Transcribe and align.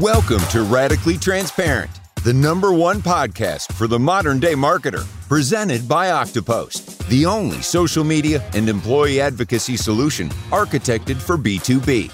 Welcome 0.00 0.40
to 0.50 0.62
Radically 0.64 1.16
Transparent, 1.16 1.88
the 2.24 2.32
number 2.32 2.72
one 2.72 3.00
podcast 3.00 3.72
for 3.74 3.86
the 3.86 3.96
modern 3.96 4.40
day 4.40 4.54
marketer, 4.54 5.06
presented 5.28 5.88
by 5.88 6.08
Oktopost, 6.08 7.06
the 7.06 7.24
only 7.24 7.62
social 7.62 8.02
media 8.02 8.42
and 8.54 8.68
employee 8.68 9.20
advocacy 9.20 9.76
solution 9.76 10.30
architected 10.50 11.14
for 11.14 11.38
B2B. 11.38 12.10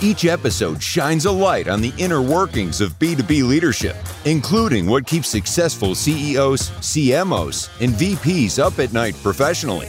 Each 0.00 0.26
episode 0.26 0.80
shines 0.80 1.24
a 1.24 1.32
light 1.32 1.66
on 1.66 1.80
the 1.80 1.92
inner 1.98 2.22
workings 2.22 2.80
of 2.80 2.96
B2B 3.00 3.42
leadership, 3.48 3.96
including 4.24 4.86
what 4.86 5.04
keeps 5.04 5.28
successful 5.28 5.96
CEOs, 5.96 6.70
CMOs, 6.70 7.68
and 7.82 7.94
VPs 7.94 8.60
up 8.60 8.78
at 8.78 8.92
night 8.92 9.16
professionally. 9.24 9.88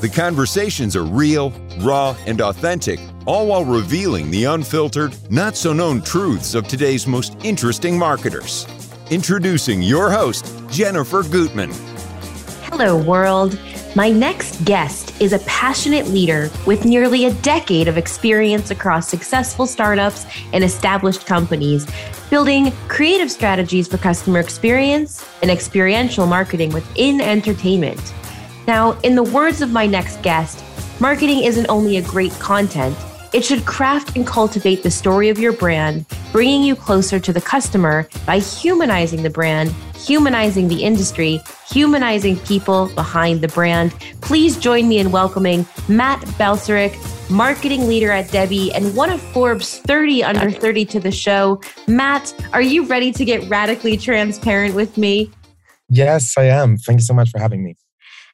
The 0.00 0.12
conversations 0.14 0.94
are 0.94 1.02
real, 1.02 1.50
raw, 1.80 2.14
and 2.26 2.40
authentic 2.40 3.00
all 3.26 3.46
while 3.46 3.64
revealing 3.64 4.30
the 4.30 4.44
unfiltered, 4.44 5.16
not 5.30 5.56
so 5.56 5.72
known 5.72 6.02
truths 6.02 6.54
of 6.54 6.68
today's 6.68 7.06
most 7.06 7.36
interesting 7.42 7.98
marketers. 7.98 8.66
Introducing 9.10 9.82
your 9.82 10.10
host, 10.10 10.52
Jennifer 10.70 11.22
Gutman. 11.22 11.70
Hello, 12.64 13.00
world. 13.00 13.58
My 13.96 14.10
next 14.10 14.64
guest 14.64 15.20
is 15.20 15.32
a 15.32 15.38
passionate 15.40 16.08
leader 16.08 16.50
with 16.66 16.84
nearly 16.84 17.26
a 17.26 17.34
decade 17.34 17.86
of 17.86 17.96
experience 17.96 18.72
across 18.72 19.08
successful 19.08 19.66
startups 19.66 20.26
and 20.52 20.64
established 20.64 21.26
companies, 21.26 21.86
building 22.28 22.72
creative 22.88 23.30
strategies 23.30 23.86
for 23.86 23.98
customer 23.98 24.40
experience 24.40 25.24
and 25.42 25.50
experiential 25.50 26.26
marketing 26.26 26.70
within 26.70 27.20
entertainment. 27.20 28.12
Now, 28.66 28.98
in 29.02 29.14
the 29.14 29.22
words 29.22 29.62
of 29.62 29.70
my 29.70 29.86
next 29.86 30.20
guest, 30.22 30.64
marketing 30.98 31.44
isn't 31.44 31.66
only 31.68 31.98
a 31.98 32.02
great 32.02 32.32
content, 32.32 32.96
it 33.34 33.44
should 33.44 33.66
craft 33.66 34.16
and 34.16 34.24
cultivate 34.24 34.84
the 34.84 34.90
story 34.92 35.28
of 35.28 35.40
your 35.40 35.52
brand, 35.52 36.06
bringing 36.30 36.62
you 36.62 36.76
closer 36.76 37.18
to 37.18 37.32
the 37.32 37.40
customer 37.40 38.08
by 38.24 38.38
humanizing 38.38 39.24
the 39.24 39.28
brand, 39.28 39.72
humanizing 39.96 40.68
the 40.68 40.84
industry, 40.84 41.40
humanizing 41.68 42.38
people 42.38 42.88
behind 42.94 43.40
the 43.40 43.48
brand. 43.48 43.92
Please 44.20 44.56
join 44.56 44.88
me 44.88 44.98
in 44.98 45.10
welcoming 45.10 45.66
Matt 45.88 46.20
Balcerek, 46.38 46.94
marketing 47.28 47.88
leader 47.88 48.12
at 48.12 48.30
Debbie 48.30 48.72
and 48.72 48.94
one 48.94 49.10
of 49.10 49.20
Forbes 49.20 49.78
30 49.78 50.22
under 50.22 50.48
30 50.48 50.84
to 50.84 51.00
the 51.00 51.10
show. 51.10 51.60
Matt, 51.88 52.32
are 52.52 52.62
you 52.62 52.86
ready 52.86 53.10
to 53.10 53.24
get 53.24 53.48
radically 53.50 53.96
transparent 53.96 54.76
with 54.76 54.96
me? 54.96 55.28
Yes, 55.88 56.34
I 56.38 56.44
am. 56.44 56.76
Thank 56.76 57.00
you 57.00 57.04
so 57.04 57.14
much 57.14 57.30
for 57.30 57.40
having 57.40 57.64
me. 57.64 57.74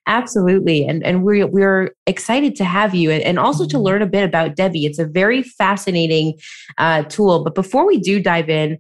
Absolutely. 0.07 0.87
And, 0.87 1.05
and 1.05 1.23
we're, 1.23 1.47
we're 1.47 1.95
excited 2.07 2.57
to 2.57 2.65
have 2.65 2.95
you 2.95 3.11
and, 3.11 3.23
and 3.23 3.39
also 3.39 3.67
to 3.67 3.77
mm-hmm. 3.77 3.85
learn 3.85 4.03
a 4.03 4.07
bit 4.07 4.25
about 4.25 4.57
Debbie. 4.57 4.87
It's 4.87 4.99
a 4.99 5.07
very 5.07 5.43
fascinating 5.43 6.39
uh, 6.79 7.05
tool. 7.05 7.45
But 7.45 7.55
before 7.55 7.87
we 7.87 7.99
do 7.99 8.21
dive 8.21 8.49
in, 8.49 8.79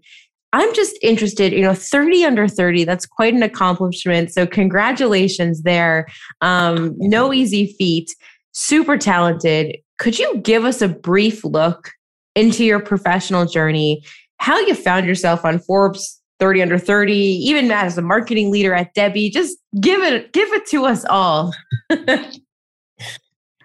I'm 0.53 0.75
just 0.75 0.99
interested, 1.03 1.53
you 1.53 1.61
know, 1.61 1.75
30 1.75 2.25
under 2.25 2.49
30, 2.49 2.85
that's 2.85 3.07
quite 3.07 3.35
an 3.35 3.43
accomplishment. 3.43 4.33
So, 4.33 4.47
congratulations 4.47 5.62
there. 5.62 6.09
Um, 6.41 6.95
no 6.99 7.33
easy 7.33 7.73
feat, 7.79 8.11
super 8.51 8.99
talented. 8.99 9.77
Could 9.99 10.19
you 10.19 10.39
give 10.39 10.65
us 10.65 10.83
a 10.83 10.89
brief 10.89 11.45
look 11.45 11.93
into 12.34 12.65
your 12.65 12.81
professional 12.81 13.47
journey, 13.47 14.03
how 14.39 14.59
you 14.59 14.75
found 14.75 15.07
yourself 15.07 15.45
on 15.45 15.59
Forbes 15.61 16.20
30 16.41 16.63
under 16.63 16.79
30, 16.79 17.13
even 17.13 17.69
Matt 17.69 17.87
as 17.87 17.99
a 17.99 18.03
marketing 18.03 18.51
leader 18.51 18.75
at 18.75 18.93
Debbie. 18.95 19.31
Just 19.31 19.59
give 19.81 20.03
it, 20.03 20.33
give 20.33 20.51
it 20.53 20.67
to 20.67 20.87
us 20.87 21.05
all. 21.05 21.55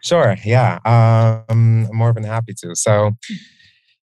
sure. 0.04 0.36
Yeah. 0.44 0.80
Um, 0.86 1.88
I'm 1.90 1.96
more 1.96 2.14
than 2.14 2.23
happy 2.23 2.53
to. 2.62 2.76
So, 2.76 3.14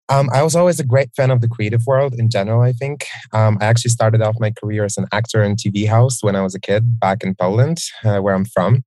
um, 0.09 0.29
I 0.33 0.43
was 0.43 0.55
always 0.55 0.79
a 0.79 0.85
great 0.85 1.11
fan 1.17 1.31
of 1.31 1.41
the 1.41 1.49
creative 1.49 1.85
world 1.87 2.15
in 2.15 2.31
general, 2.31 2.63
I 2.63 2.73
think. 2.73 3.07
Um, 3.33 3.59
I 3.61 3.65
actually 3.65 3.91
started 3.91 4.23
off 4.23 4.37
my 4.39 4.53
career 4.53 4.85
as 4.85 4.97
an 4.97 5.07
actor 5.13 5.43
in 5.43 5.57
TV 5.57 5.89
house 5.89 6.23
when 6.23 6.37
I 6.37 6.43
was 6.43 6.55
a 6.55 6.61
kid 6.61 7.01
back 7.01 7.25
in 7.25 7.35
Poland, 7.35 7.79
uh, 8.05 8.19
where 8.19 8.35
I'm 8.35 8.45
from. 8.45 8.85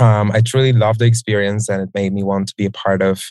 Um, 0.00 0.32
I 0.32 0.40
truly 0.40 0.72
loved 0.72 0.98
the 0.98 1.04
experience 1.04 1.68
and 1.68 1.82
it 1.82 1.90
made 1.94 2.12
me 2.12 2.22
want 2.22 2.48
to 2.48 2.54
be 2.56 2.64
a 2.64 2.70
part 2.70 3.00
of 3.00 3.22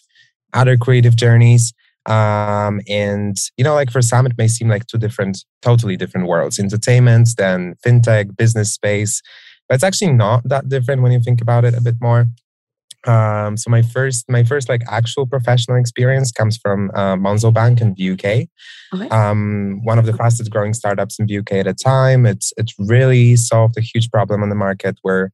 other 0.53 0.77
creative 0.77 1.15
journeys. 1.15 1.73
Um, 2.05 2.81
and 2.87 3.37
you 3.57 3.63
know, 3.63 3.73
like 3.73 3.91
for 3.91 4.01
some, 4.01 4.25
it 4.25 4.37
may 4.37 4.47
seem 4.47 4.67
like 4.67 4.87
two 4.87 4.97
different, 4.97 5.43
totally 5.61 5.97
different 5.97 6.27
worlds: 6.27 6.59
entertainment, 6.59 7.29
then 7.37 7.75
fintech, 7.85 8.35
business 8.35 8.73
space. 8.73 9.21
But 9.67 9.75
it's 9.75 9.83
actually 9.83 10.13
not 10.13 10.41
that 10.45 10.69
different 10.69 11.01
when 11.01 11.11
you 11.11 11.19
think 11.19 11.41
about 11.41 11.65
it 11.65 11.75
a 11.75 11.81
bit 11.81 11.95
more. 12.01 12.27
Um, 13.07 13.55
so 13.55 13.69
my 13.69 13.81
first, 13.81 14.25
my 14.29 14.43
first 14.43 14.67
like 14.67 14.81
actual 14.89 15.25
professional 15.25 15.77
experience 15.77 16.31
comes 16.31 16.57
from 16.57 16.91
uh, 16.93 17.15
Monzo 17.15 17.53
Bank 17.53 17.79
in 17.79 17.93
the 17.93 18.11
UK. 18.11 18.49
Okay. 18.93 19.09
Um, 19.09 19.79
one 19.83 19.99
of 19.99 20.05
the 20.05 20.13
fastest 20.13 20.51
growing 20.51 20.73
startups 20.73 21.17
in 21.19 21.27
the 21.27 21.37
UK 21.37 21.53
at 21.53 21.65
the 21.65 21.73
time. 21.73 22.25
It's 22.25 22.51
it's 22.57 22.73
really 22.77 23.35
solved 23.35 23.77
a 23.77 23.81
huge 23.81 24.09
problem 24.09 24.43
on 24.43 24.49
the 24.49 24.55
market 24.55 24.97
where 25.01 25.31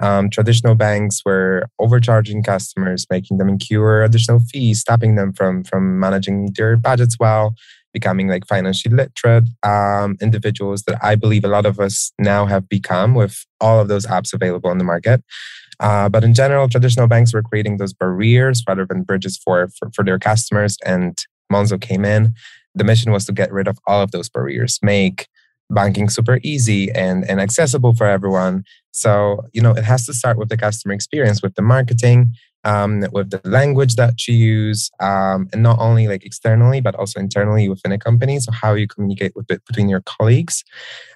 um, 0.00 0.30
traditional 0.30 0.74
banks 0.74 1.20
were 1.24 1.66
overcharging 1.78 2.42
customers, 2.42 3.06
making 3.10 3.38
them 3.38 3.48
incur 3.48 4.02
additional 4.02 4.40
fees, 4.40 4.80
stopping 4.80 5.16
them 5.16 5.32
from 5.32 5.64
from 5.64 5.98
managing 6.00 6.50
their 6.56 6.76
budgets 6.76 7.16
well, 7.18 7.54
becoming 7.92 8.28
like 8.28 8.46
financially 8.46 8.94
literate 8.94 9.48
um, 9.62 10.16
individuals 10.20 10.82
that 10.84 10.98
I 11.02 11.14
believe 11.14 11.44
a 11.44 11.48
lot 11.48 11.66
of 11.66 11.78
us 11.78 12.12
now 12.18 12.46
have 12.46 12.68
become 12.68 13.14
with 13.14 13.44
all 13.60 13.80
of 13.80 13.88
those 13.88 14.06
apps 14.06 14.32
available 14.32 14.70
on 14.70 14.78
the 14.78 14.84
market. 14.84 15.22
Uh, 15.80 16.08
but 16.08 16.22
in 16.22 16.32
general, 16.32 16.68
traditional 16.68 17.08
banks 17.08 17.34
were 17.34 17.42
creating 17.42 17.76
those 17.76 17.92
barriers 17.92 18.62
rather 18.68 18.86
than 18.86 19.02
bridges 19.02 19.38
for, 19.44 19.68
for, 19.78 19.90
for 19.94 20.04
their 20.04 20.18
customers. 20.18 20.76
And 20.84 21.18
Monzo 21.52 21.80
came 21.80 22.04
in. 22.04 22.34
The 22.74 22.84
mission 22.84 23.10
was 23.10 23.26
to 23.26 23.32
get 23.32 23.52
rid 23.52 23.68
of 23.68 23.78
all 23.86 24.00
of 24.00 24.12
those 24.12 24.28
barriers, 24.28 24.78
make 24.80 25.26
banking 25.72 26.08
super 26.08 26.38
easy 26.42 26.90
and, 26.92 27.28
and 27.28 27.40
accessible 27.40 27.94
for 27.94 28.06
everyone. 28.06 28.64
So, 28.92 29.44
you 29.52 29.62
know, 29.62 29.72
it 29.72 29.84
has 29.84 30.06
to 30.06 30.14
start 30.14 30.38
with 30.38 30.48
the 30.48 30.56
customer 30.56 30.94
experience, 30.94 31.42
with 31.42 31.54
the 31.54 31.62
marketing, 31.62 32.34
um, 32.64 33.04
with 33.12 33.30
the 33.30 33.40
language 33.44 33.96
that 33.96 34.28
you 34.28 34.34
use, 34.34 34.90
um, 35.00 35.48
and 35.52 35.62
not 35.62 35.78
only 35.80 36.06
like 36.06 36.24
externally, 36.24 36.80
but 36.80 36.94
also 36.94 37.18
internally 37.18 37.68
within 37.68 37.90
a 37.90 37.98
company. 37.98 38.38
So, 38.38 38.52
how 38.52 38.74
you 38.74 38.86
communicate 38.86 39.32
with 39.34 39.48
between 39.48 39.88
your 39.88 40.02
colleagues. 40.02 40.62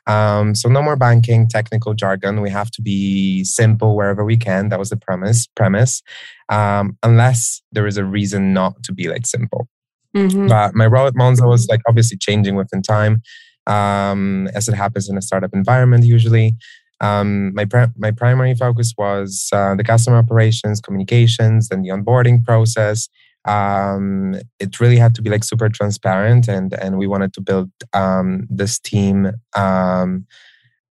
Um, 0.07 0.55
so, 0.55 0.69
no 0.69 0.83
more 0.83 0.97
banking, 0.97 1.47
technical 1.49 1.95
jargon. 1.95 2.41
We 2.41 2.51
have 2.51 2.71
to 2.73 2.83
be 2.83 3.45
simple 3.45 3.95
wherever 3.95 4.25
we 4.25 4.37
can. 4.37 4.71
That 4.71 4.79
was 4.79 4.91
the 4.91 4.97
premise. 4.97 5.47
Premise, 5.55 6.03
um, 6.49 6.99
unless 7.03 7.63
there 7.71 7.87
is 7.87 7.97
a 7.97 8.05
reason 8.05 8.53
not 8.53 8.83
to 8.85 8.93
be 8.93 9.09
like 9.09 9.27
simple. 9.27 9.69
Mm-hmm. 10.17 10.49
But 10.49 10.75
my 10.75 10.87
role 10.87 11.07
at 11.07 11.15
Monzo 11.15 11.47
was 11.47 11.69
like 11.69 11.83
obviously 11.87 12.17
changing 12.17 12.57
within 12.57 12.83
time 12.83 13.23
um, 13.67 14.49
as 14.55 14.69
it 14.69 14.75
happens 14.75 15.09
in 15.09 15.17
a 15.17 15.23
startup 15.23 15.53
environment 15.55 16.05
usually. 16.05 16.57
Um, 17.01 17.55
my 17.55 17.67
my 17.97 18.11
primary 18.11 18.55
focus 18.55 18.95
was 18.97 19.49
uh, 19.53 19.75
the 19.75 19.85
customer 19.85 20.17
operations, 20.17 20.81
communications, 20.81 21.69
and 21.71 21.85
the 21.85 21.91
onboarding 21.91 22.45
process. 22.45 23.09
Um, 23.45 24.35
it 24.59 24.81
really 24.81 24.97
had 24.97 25.15
to 25.17 25.23
be 25.23 25.31
like 25.31 25.45
super 25.45 25.69
transparent, 25.69 26.49
and 26.49 26.73
and 26.75 26.97
we 26.97 27.07
wanted 27.07 27.35
to 27.35 27.41
build 27.41 27.71
um, 27.93 28.47
this 28.49 28.79
team 28.79 29.31
um, 29.55 30.27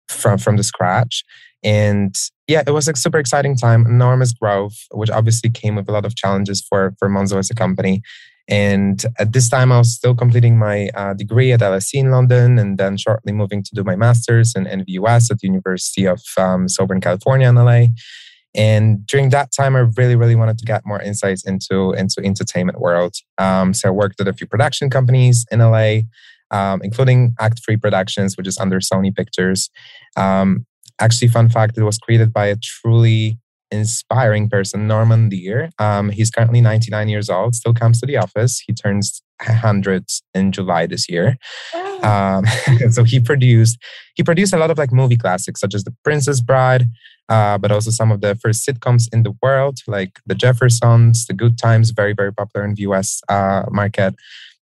from 0.09 0.39
from 0.39 0.57
the 0.57 0.65
scratch. 0.65 1.25
And 1.63 2.15
yeah, 2.49 2.63
it 2.67 2.71
was 2.71 2.89
a 2.89 2.97
super 2.97 3.19
exciting 3.19 3.55
time, 3.55 3.85
enormous 3.85 4.33
growth, 4.33 4.77
which 4.93 5.11
obviously 5.11 5.51
came 5.51 5.77
with 5.77 5.89
a 5.89 5.93
lot 5.93 6.07
of 6.07 6.17
challenges 6.17 6.65
for 6.67 6.95
for 6.99 7.11
Monzo 7.11 7.39
as 7.39 7.51
a 7.51 7.55
company. 7.55 8.03
And 8.51 9.05
at 9.21 9.33
this 9.33 9.49
time, 9.49 9.71
I 9.71 9.79
was 9.79 9.95
still 9.95 10.15
completing 10.15 10.59
my 10.59 10.89
uh, 10.97 11.15
degree 11.15 11.53
at 11.53 11.61
LSE 11.61 11.95
in 11.95 12.11
London 12.11 12.59
and 12.59 12.77
then 12.79 12.97
shortly 12.97 13.33
moving 13.33 13.63
to 13.63 13.71
do 13.75 13.85
my 13.85 13.95
master's 13.95 14.57
in, 14.57 14.67
in 14.67 14.81
the 14.81 14.93
US 14.93 15.31
at 15.31 15.39
the 15.39 15.47
University 15.47 16.05
of 16.05 16.21
um, 16.37 16.69
Southern 16.69 17.01
California 17.01 17.49
in 17.49 17.55
LA. 17.55 17.87
And 18.53 19.07
during 19.07 19.29
that 19.31 19.53
time, 19.53 19.77
I 19.77 19.81
really, 19.97 20.17
really 20.17 20.35
wanted 20.35 20.59
to 20.59 20.65
get 20.65 20.85
more 20.85 21.01
insights 21.01 21.47
into, 21.47 21.93
into 21.93 22.21
entertainment 22.25 22.81
world. 22.81 23.15
Um, 23.39 23.73
so 23.73 23.89
I 23.89 23.93
worked 23.93 24.21
at 24.21 24.27
a 24.27 24.33
few 24.33 24.49
production 24.49 24.91
companies 24.91 25.47
in 25.53 25.61
LA, 25.61 26.01
um, 26.51 26.81
including 26.83 27.37
Act 27.39 27.61
Three 27.65 27.77
Productions, 27.77 28.37
which 28.37 28.49
is 28.49 28.59
under 28.59 28.81
Sony 28.81 29.15
Pictures. 29.15 29.71
Um, 30.17 30.67
actually, 31.01 31.29
fun 31.29 31.49
fact, 31.49 31.79
it 31.79 31.85
was 31.85 31.99
created 31.99 32.33
by 32.33 32.47
a 32.47 32.57
truly 32.57 33.39
inspiring 33.71 34.49
person, 34.49 34.87
Norman 34.87 35.31
Lear. 35.31 35.71
Um, 35.79 36.11
he's 36.11 36.31
currently 36.31 36.61
99 36.61 37.09
years 37.09 37.31
old, 37.31 37.55
still 37.55 37.75
comes 37.75 38.01
to 38.01 38.07
the 38.07 38.17
office. 38.17 38.63
He 38.67 38.73
turns 38.73 39.23
100 39.47 40.05
in 40.35 40.53
July 40.53 40.87
this 40.87 41.09
year. 41.09 41.37
Um, 42.03 42.45
so 42.91 43.05
he 43.05 43.21
produced 43.21 43.79
he 44.15 44.23
produced 44.23 44.53
a 44.53 44.59
lot 44.59 44.71
of 44.71 44.79
like 44.79 44.93
movie 44.93 45.17
classics 45.17 45.61
such 45.61 45.75
as 45.75 45.85
The 45.85 45.95
Princess 46.05 46.41
Bride, 46.41 46.87
uh, 47.29 47.59
but 47.59 47.73
also 47.73 47.91
some 47.91 48.11
of 48.11 48.21
the 48.21 48.35
first 48.35 48.67
sitcoms 48.67 49.09
in 49.13 49.23
the 49.23 49.35
world 49.43 49.81
like 49.87 50.21
The 50.27 50.35
Jeffersons, 50.35 51.27
The 51.27 51.35
Good 51.35 51.59
Times, 51.59 51.91
very 51.91 52.13
very 52.13 52.33
popular 52.33 52.65
in 52.65 52.75
the 52.75 52.83
U.S. 52.83 53.21
Uh, 53.29 53.65
market. 53.71 54.15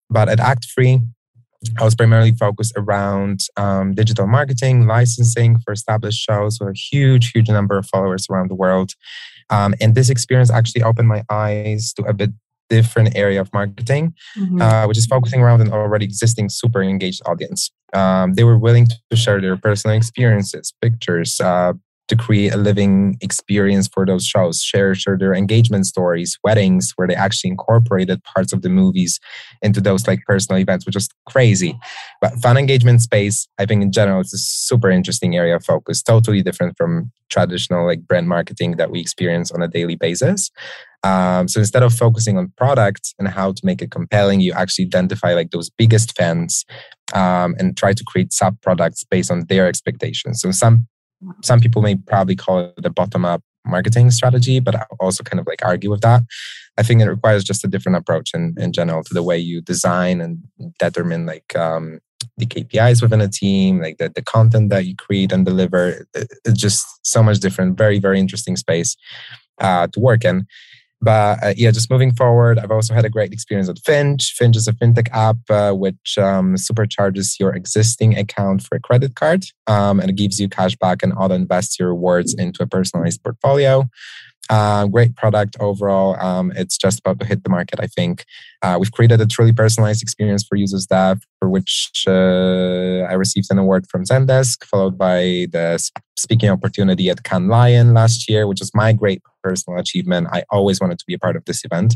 But 0.09 0.29
at 0.29 0.39
Act 0.39 0.67
Three, 0.73 1.01
I 1.79 1.83
was 1.83 1.95
primarily 1.95 2.33
focused 2.33 2.73
around 2.77 3.39
um, 3.57 3.95
digital 3.95 4.27
marketing, 4.27 4.85
licensing 4.85 5.59
for 5.59 5.71
established 5.71 6.19
shows 6.19 6.59
with 6.59 6.69
a 6.69 6.73
huge, 6.73 7.31
huge 7.31 7.49
number 7.49 7.77
of 7.77 7.87
followers 7.87 8.27
around 8.29 8.49
the 8.49 8.55
world. 8.55 8.93
Um, 9.49 9.73
and 9.81 9.95
this 9.95 10.09
experience 10.09 10.51
actually 10.51 10.83
opened 10.83 11.07
my 11.07 11.23
eyes 11.29 11.93
to 11.93 12.03
a 12.03 12.13
bit 12.13 12.31
different 12.69 13.15
area 13.15 13.39
of 13.39 13.51
marketing, 13.53 14.13
mm-hmm. 14.37 14.61
uh, 14.61 14.87
which 14.87 14.97
is 14.97 15.05
focusing 15.05 15.41
around 15.41 15.61
an 15.61 15.71
already 15.71 16.05
existing 16.05 16.49
super 16.49 16.83
engaged 16.83 17.21
audience. 17.25 17.71
Um, 17.93 18.33
they 18.33 18.43
were 18.43 18.57
willing 18.57 18.87
to 19.09 19.15
share 19.15 19.39
their 19.39 19.55
personal 19.55 19.95
experiences, 19.95 20.73
pictures, 20.81 21.39
uh, 21.39 21.73
to 22.07 22.15
create 22.15 22.53
a 22.53 22.57
living 22.57 23.17
experience 23.21 23.87
for 23.87 24.05
those 24.05 24.25
shows, 24.25 24.61
share, 24.61 24.95
share 24.95 25.17
their 25.17 25.33
engagement 25.33 25.85
stories, 25.85 26.37
weddings, 26.43 26.93
where 26.95 27.07
they 27.07 27.15
actually 27.15 27.49
incorporated 27.49 28.23
parts 28.23 28.53
of 28.53 28.61
the 28.61 28.69
movies 28.69 29.19
into 29.61 29.81
those 29.81 30.07
like 30.07 30.19
personal 30.25 30.59
events, 30.59 30.85
which 30.85 30.95
is 30.95 31.09
crazy. 31.27 31.77
But 32.21 32.33
fan 32.35 32.57
engagement 32.57 33.01
space, 33.01 33.47
I 33.57 33.65
think 33.65 33.81
in 33.81 33.91
general, 33.91 34.21
it's 34.21 34.33
a 34.33 34.37
super 34.37 34.89
interesting 34.89 35.35
area 35.35 35.55
of 35.55 35.65
focus, 35.65 36.01
totally 36.01 36.41
different 36.41 36.77
from 36.77 37.11
traditional 37.29 37.85
like 37.85 38.07
brand 38.07 38.29
marketing 38.29 38.77
that 38.77 38.89
we 38.89 39.01
experience 39.01 39.51
on 39.51 39.61
a 39.61 39.67
daily 39.67 39.95
basis. 39.95 40.49
Um, 41.03 41.47
so 41.47 41.59
instead 41.59 41.83
of 41.83 41.93
focusing 41.93 42.37
on 42.37 42.51
products 42.57 43.13
and 43.19 43.27
how 43.27 43.51
to 43.51 43.61
make 43.65 43.81
it 43.81 43.91
compelling, 43.91 44.41
you 44.41 44.53
actually 44.53 44.85
identify 44.85 45.33
like 45.33 45.51
those 45.51 45.69
biggest 45.69 46.15
fans 46.17 46.65
um, 47.13 47.55
and 47.59 47.77
try 47.77 47.93
to 47.93 48.03
create 48.05 48.33
sub 48.33 48.59
products 48.61 49.03
based 49.03 49.29
on 49.29 49.45
their 49.47 49.67
expectations. 49.67 50.41
So 50.41 50.51
some 50.51 50.87
some 51.43 51.59
people 51.59 51.81
may 51.81 51.95
probably 51.95 52.35
call 52.35 52.59
it 52.77 52.85
a 52.85 52.89
bottom 52.89 53.25
up 53.25 53.41
marketing 53.65 54.11
strategy, 54.11 54.59
but 54.59 54.75
I 54.75 54.85
also 54.99 55.23
kind 55.23 55.39
of 55.39 55.47
like 55.47 55.63
argue 55.63 55.89
with 55.89 56.01
that. 56.01 56.23
I 56.77 56.83
think 56.83 57.01
it 57.01 57.09
requires 57.09 57.43
just 57.43 57.63
a 57.63 57.67
different 57.67 57.97
approach 57.97 58.31
in, 58.33 58.55
in 58.57 58.71
general 58.71 59.03
to 59.03 59.13
the 59.13 59.23
way 59.23 59.37
you 59.37 59.61
design 59.61 60.21
and 60.21 60.39
determine 60.79 61.25
like 61.25 61.55
um, 61.55 61.99
the 62.37 62.45
KPIs 62.45 63.01
within 63.01 63.21
a 63.21 63.27
team, 63.27 63.81
like 63.81 63.97
the, 63.97 64.09
the 64.09 64.21
content 64.21 64.69
that 64.69 64.85
you 64.85 64.95
create 64.95 65.31
and 65.31 65.45
deliver. 65.45 66.05
It's 66.13 66.59
just 66.59 66.85
so 67.03 67.23
much 67.23 67.39
different, 67.39 67.77
very, 67.77 67.99
very 67.99 68.19
interesting 68.19 68.55
space 68.55 68.95
uh, 69.59 69.87
to 69.87 69.99
work 69.99 70.23
in. 70.23 70.45
But 71.01 71.43
uh, 71.43 71.53
yeah, 71.55 71.71
just 71.71 71.91
moving 71.91 72.13
forward, 72.13 72.57
I've 72.57 72.71
also 72.71 72.93
had 72.93 73.05
a 73.05 73.09
great 73.09 73.31
experience 73.31 73.67
with 73.67 73.83
Finch. 73.83 74.33
Finch 74.33 74.55
is 74.55 74.67
a 74.67 74.73
fintech 74.73 75.09
app 75.11 75.37
uh, 75.49 75.71
which 75.73 76.17
um, 76.17 76.55
supercharges 76.55 77.39
your 77.39 77.53
existing 77.53 78.17
account 78.17 78.63
for 78.63 78.75
a 78.75 78.79
credit 78.79 79.15
card 79.15 79.45
um, 79.67 79.99
and 79.99 80.09
it 80.09 80.15
gives 80.15 80.39
you 80.39 80.49
cash 80.49 80.75
back 80.75 81.03
and 81.03 81.13
auto 81.13 81.35
invests 81.35 81.79
your 81.79 81.89
rewards 81.89 82.33
into 82.33 82.63
a 82.63 82.67
personalized 82.67 83.23
portfolio. 83.23 83.87
Uh, 84.49 84.87
great 84.87 85.15
product 85.15 85.57
overall. 85.59 86.15
Um, 86.19 86.53
it's 86.55 86.77
just 86.77 86.99
about 86.99 87.19
to 87.19 87.25
hit 87.25 87.43
the 87.43 87.49
market, 87.49 87.79
I 87.81 87.87
think. 87.87 88.25
Uh, 88.61 88.77
we've 88.79 88.91
created 88.91 89.19
a 89.19 89.25
truly 89.25 89.53
personalized 89.53 90.01
experience 90.01 90.45
for 90.47 90.55
users 90.55 90.87
that 90.87 91.17
for 91.39 91.49
which 91.49 91.91
uh, 92.07 93.01
I 93.09 93.13
received 93.13 93.47
an 93.51 93.59
award 93.59 93.87
from 93.89 94.05
Zendesk, 94.05 94.63
followed 94.65 94.97
by 94.97 95.47
the 95.51 95.77
speaking 96.15 96.49
opportunity 96.49 97.09
at 97.09 97.23
Cannes 97.23 97.49
Lion 97.49 97.93
last 97.93 98.29
year, 98.29 98.47
which 98.47 98.59
was 98.59 98.71
my 98.73 98.93
great 98.93 99.21
personal 99.43 99.79
achievement. 99.79 100.27
I 100.31 100.43
always 100.49 100.79
wanted 100.79 100.99
to 100.99 101.05
be 101.05 101.13
a 101.13 101.19
part 101.19 101.35
of 101.35 101.45
this 101.45 101.63
event. 101.65 101.95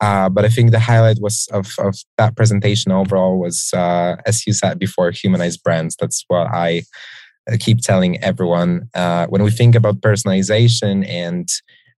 Uh, 0.00 0.28
but 0.28 0.44
I 0.44 0.48
think 0.48 0.70
the 0.70 0.78
highlight 0.78 1.18
was 1.20 1.48
of, 1.52 1.72
of 1.78 1.96
that 2.18 2.36
presentation 2.36 2.92
overall 2.92 3.38
was, 3.38 3.70
uh, 3.74 4.16
as 4.26 4.46
you 4.46 4.52
said 4.52 4.78
before, 4.78 5.10
humanized 5.10 5.62
brands. 5.64 5.96
That's 5.98 6.24
what 6.28 6.46
I 6.46 6.82
keep 7.56 7.80
telling 7.80 8.22
everyone 8.22 8.88
uh, 8.94 9.26
when 9.28 9.42
we 9.42 9.50
think 9.50 9.74
about 9.74 10.00
personalization 10.00 11.08
and 11.08 11.48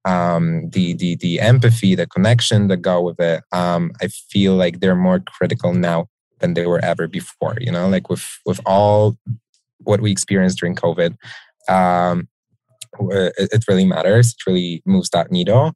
um, 0.04 0.70
the 0.70 0.94
the 0.94 1.16
the 1.16 1.40
empathy, 1.40 1.94
the 1.94 2.06
connection 2.06 2.68
that 2.68 2.78
go 2.78 3.00
with 3.00 3.20
it. 3.20 3.42
Um, 3.52 3.92
I 4.00 4.08
feel 4.08 4.54
like 4.54 4.80
they're 4.80 4.96
more 4.96 5.20
critical 5.20 5.74
now 5.74 6.06
than 6.38 6.54
they 6.54 6.66
were 6.66 6.82
ever 6.84 7.06
before. 7.06 7.56
You 7.60 7.72
know, 7.72 7.88
like 7.88 8.08
with 8.08 8.26
with 8.46 8.60
all 8.64 9.16
what 9.78 10.00
we 10.00 10.10
experienced 10.10 10.58
during 10.58 10.74
COVID, 10.74 11.16
um, 11.68 12.28
it, 13.00 13.48
it 13.52 13.64
really 13.68 13.84
matters. 13.84 14.30
It 14.30 14.50
really 14.50 14.82
moves 14.86 15.10
that 15.10 15.30
needle. 15.30 15.72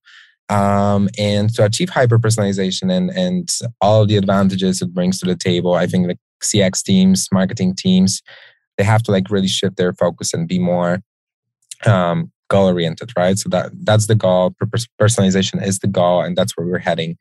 Um, 0.51 1.09
and 1.19 1.53
to 1.55 1.65
achieve 1.65 1.89
hyper 1.89 2.19
personalization 2.19 2.93
and 2.93 3.11
and 3.11 3.49
all 3.81 4.07
the 4.07 4.17
advantages 4.17 4.83
it 4.83 4.95
brings 4.95 5.19
to 5.21 5.27
the 5.27 5.37
table, 5.37 5.75
I 5.75 5.87
think 5.87 6.07
the 6.07 6.19
CX 6.43 6.83
teams, 6.83 7.29
marketing 7.33 7.75
teams, 7.77 8.23
they 8.77 8.85
have 8.85 9.03
to 9.05 9.11
like 9.11 9.31
really 9.31 9.49
shift 9.49 9.77
their 9.77 9.93
focus 9.93 10.35
and 10.35 10.49
be 10.49 10.59
more 10.59 11.01
um, 11.87 12.33
goal 12.49 12.67
oriented, 12.67 13.13
right? 13.17 13.39
So 13.39 13.49
that 13.51 13.73
that's 13.85 14.07
the 14.07 14.15
goal. 14.15 14.55
Personalization 15.01 15.65
is 15.65 15.79
the 15.79 15.87
goal, 15.87 16.23
and 16.23 16.37
that's 16.37 16.57
where 16.57 16.67
we're 16.67 16.79
heading. 16.79 17.17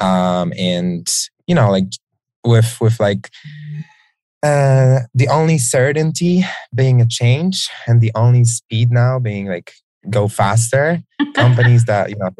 Um, 0.00 0.52
and 0.58 1.08
you 1.46 1.54
know, 1.54 1.70
like 1.70 1.86
with 2.44 2.78
with 2.80 3.00
like 3.00 3.30
uh, 4.42 5.00
the 5.14 5.28
only 5.28 5.58
certainty 5.58 6.44
being 6.74 7.00
a 7.00 7.06
change, 7.06 7.68
and 7.86 8.00
the 8.00 8.12
only 8.14 8.44
speed 8.44 8.90
now 8.90 9.18
being 9.18 9.46
like 9.46 9.72
go 10.10 10.28
faster. 10.28 11.02
companies 11.34 11.84
that 11.84 12.10
you 12.10 12.16
know 12.16 12.30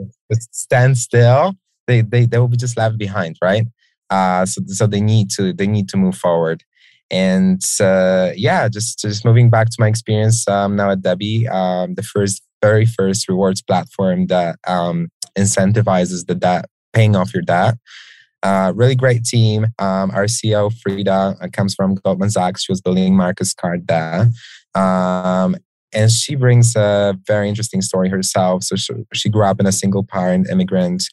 stand 0.50 0.98
still, 0.98 1.54
they 1.86 2.00
they 2.00 2.26
they 2.26 2.38
will 2.38 2.48
be 2.48 2.56
just 2.56 2.76
left 2.76 2.98
behind, 2.98 3.36
right? 3.42 3.66
Uh, 4.10 4.44
so 4.44 4.60
so 4.66 4.86
they 4.86 5.00
need 5.00 5.30
to 5.30 5.52
they 5.52 5.66
need 5.66 5.88
to 5.88 5.96
move 5.96 6.16
forward 6.16 6.62
and 7.10 7.60
uh, 7.80 8.30
yeah, 8.34 8.68
just 8.68 9.00
just 9.00 9.24
moving 9.24 9.50
back 9.50 9.68
to 9.68 9.76
my 9.78 9.88
experience 9.88 10.46
um, 10.48 10.76
now 10.76 10.90
at 10.90 11.02
Debbie, 11.02 11.46
um, 11.48 11.94
the 11.94 12.02
first 12.02 12.42
very 12.62 12.86
first 12.86 13.28
rewards 13.28 13.60
platform 13.60 14.26
that 14.28 14.56
um, 14.66 15.08
incentivizes 15.36 16.26
the 16.26 16.34
debt, 16.34 16.66
paying 16.92 17.16
off 17.16 17.34
your 17.34 17.42
debt. 17.42 17.76
Uh, 18.42 18.72
really 18.74 18.96
great 18.96 19.24
team. 19.24 19.66
Um, 19.78 20.10
our 20.10 20.24
CEO 20.24 20.72
Frida 20.72 21.36
uh, 21.40 21.48
comes 21.52 21.74
from 21.74 21.94
Goldman 21.96 22.30
Sachs. 22.30 22.64
She 22.64 22.72
was 22.72 22.80
building 22.80 23.16
Marcus 23.16 23.54
Card 23.54 23.86
there, 23.86 24.30
um, 24.74 25.56
and 25.92 26.10
she 26.10 26.34
brings 26.34 26.74
a 26.74 27.16
very 27.26 27.48
interesting 27.48 27.82
story 27.82 28.08
herself. 28.08 28.64
So 28.64 28.76
she, 28.76 28.94
she 29.12 29.28
grew 29.28 29.44
up 29.44 29.60
in 29.60 29.66
a 29.66 29.72
single 29.72 30.02
parent 30.02 30.48
immigrant 30.50 31.04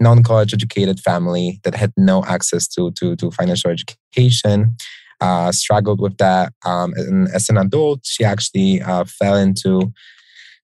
non-college 0.00 0.52
educated 0.52 1.00
family 1.00 1.60
that 1.64 1.74
had 1.74 1.92
no 1.96 2.22
access 2.24 2.68
to, 2.68 2.90
to, 2.92 3.16
to 3.16 3.30
financial 3.30 3.70
education 3.70 4.76
uh, 5.20 5.52
struggled 5.52 6.00
with 6.00 6.16
that. 6.18 6.52
Um, 6.64 6.92
and 6.96 7.28
as 7.28 7.48
an 7.48 7.56
adult, 7.56 8.00
she 8.04 8.24
actually 8.24 8.82
uh, 8.82 9.04
fell 9.04 9.36
into 9.36 9.92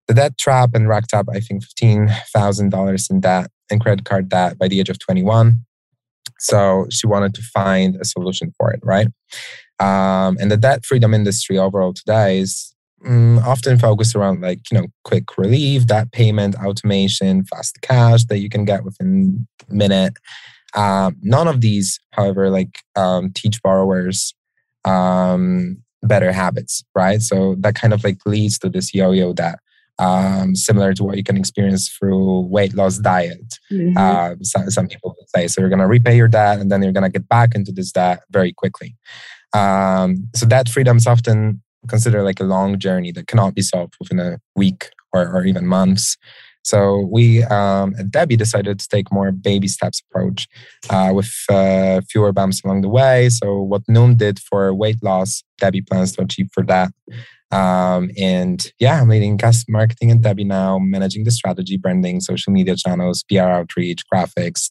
the 0.08 0.14
debt 0.14 0.36
trap 0.38 0.70
and 0.74 0.88
racked 0.88 1.14
up, 1.14 1.26
I 1.32 1.40
think, 1.40 1.64
$15,000 1.64 3.10
in 3.10 3.20
debt 3.20 3.50
and 3.70 3.80
credit 3.80 4.04
card 4.04 4.28
debt 4.28 4.58
by 4.58 4.68
the 4.68 4.80
age 4.80 4.88
of 4.88 4.98
21. 4.98 5.64
So 6.38 6.86
she 6.90 7.06
wanted 7.06 7.34
to 7.34 7.42
find 7.42 7.96
a 7.96 8.04
solution 8.04 8.52
for 8.58 8.72
it, 8.72 8.80
right? 8.82 9.08
Um, 9.78 10.36
and 10.40 10.50
the 10.50 10.56
debt 10.56 10.84
freedom 10.84 11.14
industry 11.14 11.56
overall 11.58 11.92
today 11.92 12.38
is 12.38 12.74
mm, 13.04 13.42
often 13.42 13.78
focused 13.78 14.14
around 14.14 14.40
like, 14.40 14.60
you 14.70 14.78
know, 14.78 14.86
quick 15.04 15.38
relief, 15.38 15.86
debt 15.86 16.12
payment, 16.12 16.56
automation, 16.56 17.44
fast 17.44 17.80
cash 17.80 18.24
that 18.24 18.38
you 18.38 18.48
can 18.48 18.64
get 18.64 18.84
within 18.84 19.46
a 19.70 19.74
minute. 19.74 20.14
Um, 20.74 21.16
none 21.22 21.48
of 21.48 21.60
these, 21.60 21.98
however, 22.10 22.50
like 22.50 22.78
um, 22.96 23.30
teach 23.32 23.62
borrowers 23.62 24.34
um, 24.84 25.82
better 26.02 26.32
habits, 26.32 26.84
right? 26.94 27.20
So 27.22 27.56
that 27.60 27.74
kind 27.74 27.92
of 27.92 28.04
like 28.04 28.18
leads 28.26 28.58
to 28.60 28.68
this 28.68 28.94
yo-yo 28.94 29.32
that 29.34 29.58
um, 29.98 30.56
similar 30.56 30.94
to 30.94 31.04
what 31.04 31.16
you 31.16 31.22
can 31.22 31.36
experience 31.36 31.88
through 31.88 32.40
weight 32.48 32.74
loss 32.74 32.98
diet. 32.98 33.58
Mm-hmm. 33.70 33.96
Uh, 33.96 34.34
some, 34.42 34.70
some 34.70 34.88
people 34.88 35.14
say 35.34 35.46
so 35.46 35.60
you're 35.60 35.70
going 35.70 35.78
to 35.78 35.86
repay 35.86 36.16
your 36.16 36.28
debt 36.28 36.58
and 36.60 36.72
then 36.72 36.82
you're 36.82 36.92
going 36.92 37.04
to 37.04 37.10
get 37.10 37.28
back 37.28 37.54
into 37.54 37.72
this 37.72 37.92
debt 37.92 38.20
very 38.30 38.52
quickly. 38.52 38.96
Um, 39.52 40.28
so 40.34 40.46
that 40.46 40.68
freedom 40.68 40.96
is 40.96 41.06
often 41.06 41.62
considered 41.88 42.22
like 42.22 42.40
a 42.40 42.44
long 42.44 42.78
journey 42.78 43.12
that 43.12 43.26
cannot 43.26 43.54
be 43.54 43.62
solved 43.62 43.94
within 44.00 44.18
a 44.18 44.38
week 44.56 44.90
or, 45.12 45.28
or 45.28 45.44
even 45.44 45.66
months. 45.66 46.16
So 46.62 47.08
we 47.10 47.42
um, 47.44 47.94
Debbie 48.10 48.36
decided 48.36 48.78
to 48.78 48.88
take 48.88 49.12
more 49.12 49.32
baby 49.32 49.68
steps 49.68 50.02
approach 50.08 50.48
uh, 50.90 51.10
with 51.14 51.32
uh, 51.50 52.00
fewer 52.08 52.32
bumps 52.32 52.62
along 52.64 52.82
the 52.82 52.88
way. 52.88 53.28
So 53.28 53.60
what 53.60 53.82
Noom 53.86 54.16
did 54.16 54.38
for 54.38 54.72
weight 54.72 55.02
loss, 55.02 55.42
Debbie 55.58 55.82
plans 55.82 56.12
to 56.12 56.22
achieve 56.22 56.48
for 56.52 56.64
that. 56.64 56.92
Um, 57.50 58.10
and 58.18 58.64
yeah, 58.78 59.00
I'm 59.00 59.08
leading 59.10 59.36
guest 59.36 59.66
marketing 59.68 60.10
at 60.10 60.22
Debbie 60.22 60.44
now, 60.44 60.78
managing 60.78 61.24
the 61.24 61.30
strategy, 61.30 61.76
branding, 61.76 62.20
social 62.20 62.52
media 62.52 62.76
channels, 62.76 63.24
PR 63.28 63.40
outreach, 63.40 64.04
graphics. 64.12 64.70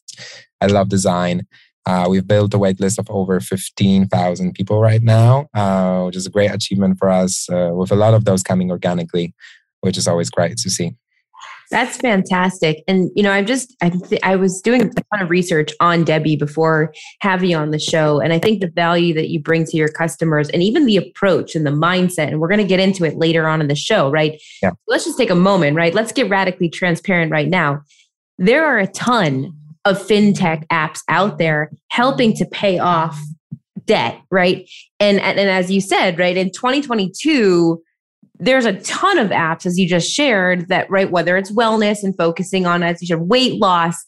I 0.60 0.66
love 0.66 0.88
design. 0.88 1.46
Uh, 1.86 2.06
we've 2.08 2.26
built 2.26 2.54
a 2.54 2.58
wait 2.58 2.80
list 2.80 2.98
of 2.98 3.08
over 3.10 3.40
15,000 3.40 4.54
people 4.54 4.80
right 4.80 5.02
now, 5.02 5.46
uh, 5.54 6.04
which 6.04 6.16
is 6.16 6.26
a 6.26 6.30
great 6.30 6.52
achievement 6.52 6.98
for 6.98 7.08
us, 7.08 7.48
uh, 7.50 7.70
with 7.72 7.90
a 7.90 7.96
lot 7.96 8.14
of 8.14 8.24
those 8.24 8.42
coming 8.42 8.70
organically, 8.70 9.34
which 9.80 9.96
is 9.96 10.06
always 10.06 10.30
great 10.30 10.56
to 10.56 10.70
see. 10.70 10.94
That's 11.72 11.96
fantastic. 11.96 12.84
And, 12.86 13.10
you 13.16 13.22
know, 13.22 13.30
I'm 13.30 13.46
just, 13.46 13.74
I, 13.80 13.88
th- 13.88 14.20
I 14.22 14.36
was 14.36 14.60
doing 14.60 14.82
a 14.82 14.88
ton 14.88 15.22
of 15.22 15.30
research 15.30 15.72
on 15.80 16.04
Debbie 16.04 16.36
before 16.36 16.92
having 17.20 17.50
you 17.50 17.56
on 17.56 17.70
the 17.70 17.78
show. 17.78 18.20
And 18.20 18.32
I 18.32 18.38
think 18.38 18.60
the 18.60 18.68
value 18.68 19.14
that 19.14 19.30
you 19.30 19.40
bring 19.40 19.64
to 19.64 19.76
your 19.78 19.88
customers 19.88 20.50
and 20.50 20.62
even 20.62 20.84
the 20.84 20.98
approach 20.98 21.54
and 21.56 21.66
the 21.66 21.70
mindset, 21.70 22.28
and 22.28 22.40
we're 22.40 22.48
going 22.48 22.58
to 22.58 22.66
get 22.66 22.78
into 22.78 23.04
it 23.04 23.16
later 23.16 23.48
on 23.48 23.62
in 23.62 23.68
the 23.68 23.74
show, 23.74 24.10
right? 24.10 24.40
Yeah. 24.62 24.72
Let's 24.86 25.06
just 25.06 25.16
take 25.16 25.30
a 25.30 25.34
moment, 25.34 25.74
right? 25.74 25.94
Let's 25.94 26.12
get 26.12 26.28
radically 26.28 26.68
transparent 26.68 27.32
right 27.32 27.48
now. 27.48 27.80
There 28.36 28.66
are 28.66 28.78
a 28.78 28.86
ton 28.86 29.56
of 29.86 29.98
fintech 29.98 30.66
apps 30.68 31.00
out 31.08 31.38
there 31.38 31.70
helping 31.88 32.34
to 32.34 32.44
pay 32.44 32.78
off 32.78 33.18
debt, 33.86 34.20
right? 34.30 34.68
And, 35.00 35.18
and, 35.20 35.38
and 35.38 35.48
as 35.48 35.70
you 35.70 35.80
said, 35.80 36.18
right, 36.18 36.36
in 36.36 36.52
2022, 36.52 37.82
there's 38.42 38.64
a 38.64 38.80
ton 38.80 39.18
of 39.18 39.30
apps, 39.30 39.66
as 39.66 39.78
you 39.78 39.88
just 39.88 40.10
shared, 40.10 40.66
that, 40.66 40.90
right, 40.90 41.12
whether 41.12 41.36
it's 41.36 41.52
wellness 41.52 42.02
and 42.02 42.16
focusing 42.16 42.66
on, 42.66 42.82
as 42.82 43.00
you 43.00 43.06
said, 43.06 43.20
weight 43.20 43.60
loss, 43.60 44.04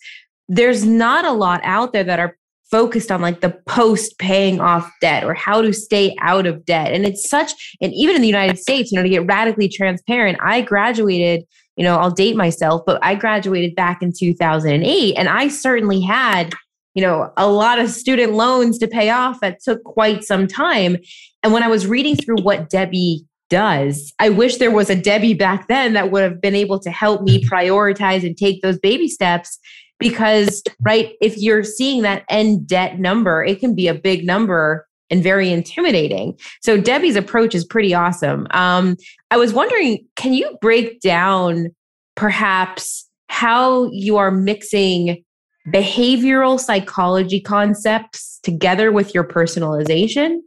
there's 0.49 0.85
not 0.85 1.25
a 1.25 1.31
lot 1.31 1.61
out 1.62 1.93
there 1.93 2.03
that 2.03 2.19
are 2.19 2.37
focused 2.69 3.12
on 3.12 3.21
like 3.21 3.41
the 3.43 3.57
post 3.69 4.19
paying 4.19 4.61
off 4.61 4.91
debt 5.00 5.23
or 5.23 5.35
how 5.35 5.62
to 5.62 5.73
stay 5.73 6.17
out 6.21 6.47
of 6.47 6.64
debt. 6.64 6.93
And 6.93 7.07
it's 7.07 7.31
such, 7.31 7.76
and 7.81 7.93
even 7.95 8.17
in 8.17 8.23
the 8.23 8.26
United 8.26 8.59
States, 8.59 8.91
you 8.91 8.97
know, 8.97 9.05
to 9.05 9.09
get 9.09 9.25
radically 9.25 9.69
transparent, 9.69 10.37
I 10.43 10.62
graduated, 10.62 11.45
you 11.76 11.85
know, 11.85 11.97
I'll 11.97 12.11
date 12.11 12.35
myself, 12.35 12.83
but 12.85 12.99
I 13.05 13.14
graduated 13.14 13.76
back 13.76 14.03
in 14.03 14.12
2008 14.12 15.14
and 15.14 15.29
I 15.29 15.47
certainly 15.47 16.00
had, 16.00 16.53
you 16.95 17.03
know, 17.03 17.33
a 17.37 17.49
lot 17.49 17.79
of 17.79 17.88
student 17.88 18.33
loans 18.33 18.79
to 18.79 18.88
pay 18.88 19.11
off 19.11 19.38
that 19.43 19.61
took 19.62 19.85
quite 19.85 20.25
some 20.25 20.49
time. 20.49 20.97
And 21.45 21.53
when 21.53 21.62
I 21.62 21.69
was 21.69 21.87
reading 21.87 22.17
through 22.17 22.43
what 22.43 22.69
Debbie 22.69 23.25
does. 23.50 24.12
I 24.18 24.30
wish 24.30 24.56
there 24.56 24.70
was 24.70 24.90
a 24.90 24.96
Debbie 24.96 25.34
back 25.34 25.68
then 25.68 25.92
that 25.94 26.10
would 26.10 26.22
have 26.22 26.40
been 26.40 26.54
able 26.54 26.78
to 26.80 26.90
help 26.90 27.22
me 27.22 27.44
prioritize 27.48 28.26
and 28.26 28.36
take 28.36 28.62
those 28.62 28.78
baby 28.78 29.08
steps 29.08 29.58
because 29.98 30.62
right 30.80 31.14
if 31.20 31.38
you're 31.38 31.62
seeing 31.62 32.02
that 32.02 32.24
end 32.28 32.66
debt 32.66 32.98
number 32.98 33.44
it 33.44 33.60
can 33.60 33.74
be 33.74 33.86
a 33.86 33.94
big 33.94 34.26
number 34.26 34.86
and 35.10 35.22
very 35.22 35.50
intimidating. 35.52 36.36
So 36.62 36.80
debbie's 36.80 37.16
approach 37.16 37.54
is 37.54 37.64
pretty 37.64 37.94
awesome. 37.94 38.46
Um, 38.50 38.96
i 39.30 39.36
was 39.36 39.52
wondering 39.52 40.06
can 40.16 40.34
you 40.34 40.56
break 40.60 41.00
down 41.00 41.68
perhaps 42.16 43.08
how 43.28 43.90
you 43.90 44.16
are 44.16 44.30
mixing 44.30 45.24
behavioral 45.68 46.60
psychology 46.60 47.40
concepts 47.40 48.38
together 48.42 48.92
with 48.92 49.14
your 49.14 49.24
personalization 49.24 50.38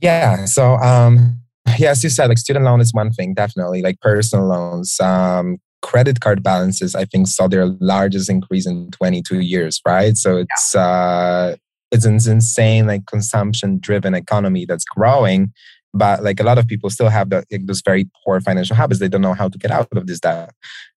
yeah 0.00 0.44
so 0.44 0.74
um 0.76 1.38
yeah, 1.76 1.90
as 1.90 2.02
you 2.02 2.10
said, 2.10 2.28
like 2.28 2.38
student 2.38 2.64
loan 2.64 2.80
is 2.80 2.94
one 2.94 3.10
thing, 3.10 3.34
definitely. 3.34 3.82
Like 3.82 4.00
personal 4.00 4.46
loans, 4.46 4.98
um, 5.00 5.58
credit 5.82 6.20
card 6.20 6.42
balances, 6.42 6.94
I 6.94 7.04
think, 7.04 7.26
saw 7.26 7.48
their 7.48 7.66
largest 7.80 8.30
increase 8.30 8.66
in 8.66 8.90
22 8.92 9.40
years, 9.40 9.80
right? 9.86 10.16
So 10.16 10.38
it's 10.38 10.72
yeah. 10.74 10.80
uh, 10.80 11.56
it's 11.90 12.04
an 12.04 12.14
insane 12.14 12.86
like 12.86 13.06
consumption 13.06 13.78
driven 13.80 14.14
economy 14.14 14.64
that's 14.66 14.84
growing, 14.84 15.52
but 15.98 16.22
like 16.22 16.40
a 16.40 16.44
lot 16.44 16.58
of 16.58 16.66
people 16.66 16.90
still 16.90 17.08
have 17.08 17.30
the, 17.30 17.44
like, 17.50 17.66
those 17.66 17.82
very 17.84 18.08
poor 18.24 18.40
financial 18.40 18.76
habits. 18.76 19.00
They 19.00 19.08
don't 19.08 19.20
know 19.20 19.34
how 19.34 19.48
to 19.48 19.58
get 19.58 19.70
out 19.70 19.88
of 19.92 20.06
this 20.06 20.20
debt. 20.20 20.52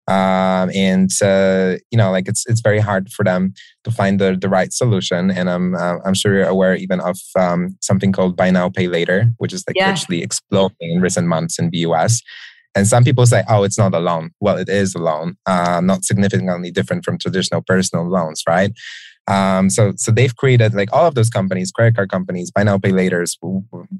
Um, 0.09 0.71
and 0.75 1.11
uh, 1.23 1.76
you 1.90 1.99
know, 1.99 2.11
like 2.11 2.26
it's 2.26 2.45
it's 2.47 2.61
very 2.61 2.80
hard 2.80 3.12
for 3.12 3.25
them 3.25 3.54
to 3.85 3.90
find 3.92 4.21
the, 4.21 4.37
the 4.40 4.49
right 4.49 4.73
solution. 4.73 5.30
And 5.30 5.49
I'm 5.49 5.75
uh, 5.75 5.99
I'm 6.04 6.14
sure 6.14 6.35
you're 6.35 6.49
aware 6.49 6.75
even 6.75 7.00
of 7.00 7.19
um, 7.38 7.76
something 7.80 8.12
called 8.12 8.37
buy 8.37 8.50
now 8.50 8.69
pay 8.71 8.88
later, 8.88 9.30
which 9.38 9.52
is 9.52 9.64
like 9.69 9.76
yeah. 9.76 9.87
actually 9.87 10.23
exploding 10.23 10.90
in 10.90 11.00
recent 11.00 11.28
months 11.28 11.59
in 11.59 11.71
the 11.71 11.78
US. 11.78 12.23
And 12.75 12.87
some 12.87 13.02
people 13.04 13.26
say, 13.26 13.42
oh, 13.49 13.64
it's 13.64 13.78
not 13.78 13.95
a 13.95 13.99
loan. 13.99 14.30
Well, 14.40 14.57
it 14.57 14.69
is 14.69 14.95
a 14.95 14.99
loan, 14.99 15.37
uh, 15.47 15.80
not 15.83 16.04
significantly 16.04 16.71
different 16.71 17.04
from 17.04 17.19
traditional 17.19 17.62
personal 17.62 18.09
loans, 18.09 18.42
right? 18.49 18.71
Um, 19.27 19.71
so, 19.71 19.93
so 19.97 20.11
they've 20.11 20.35
created 20.35 20.75
like 20.75 20.93
all 20.93 21.07
of 21.07 21.15
those 21.15 21.31
companies, 21.31 21.71
credit 21.71 21.95
card 21.95 22.11
companies, 22.11 22.50
buy 22.50 22.62
now 22.65 22.79
pay 22.79 22.91
later's, 22.91 23.39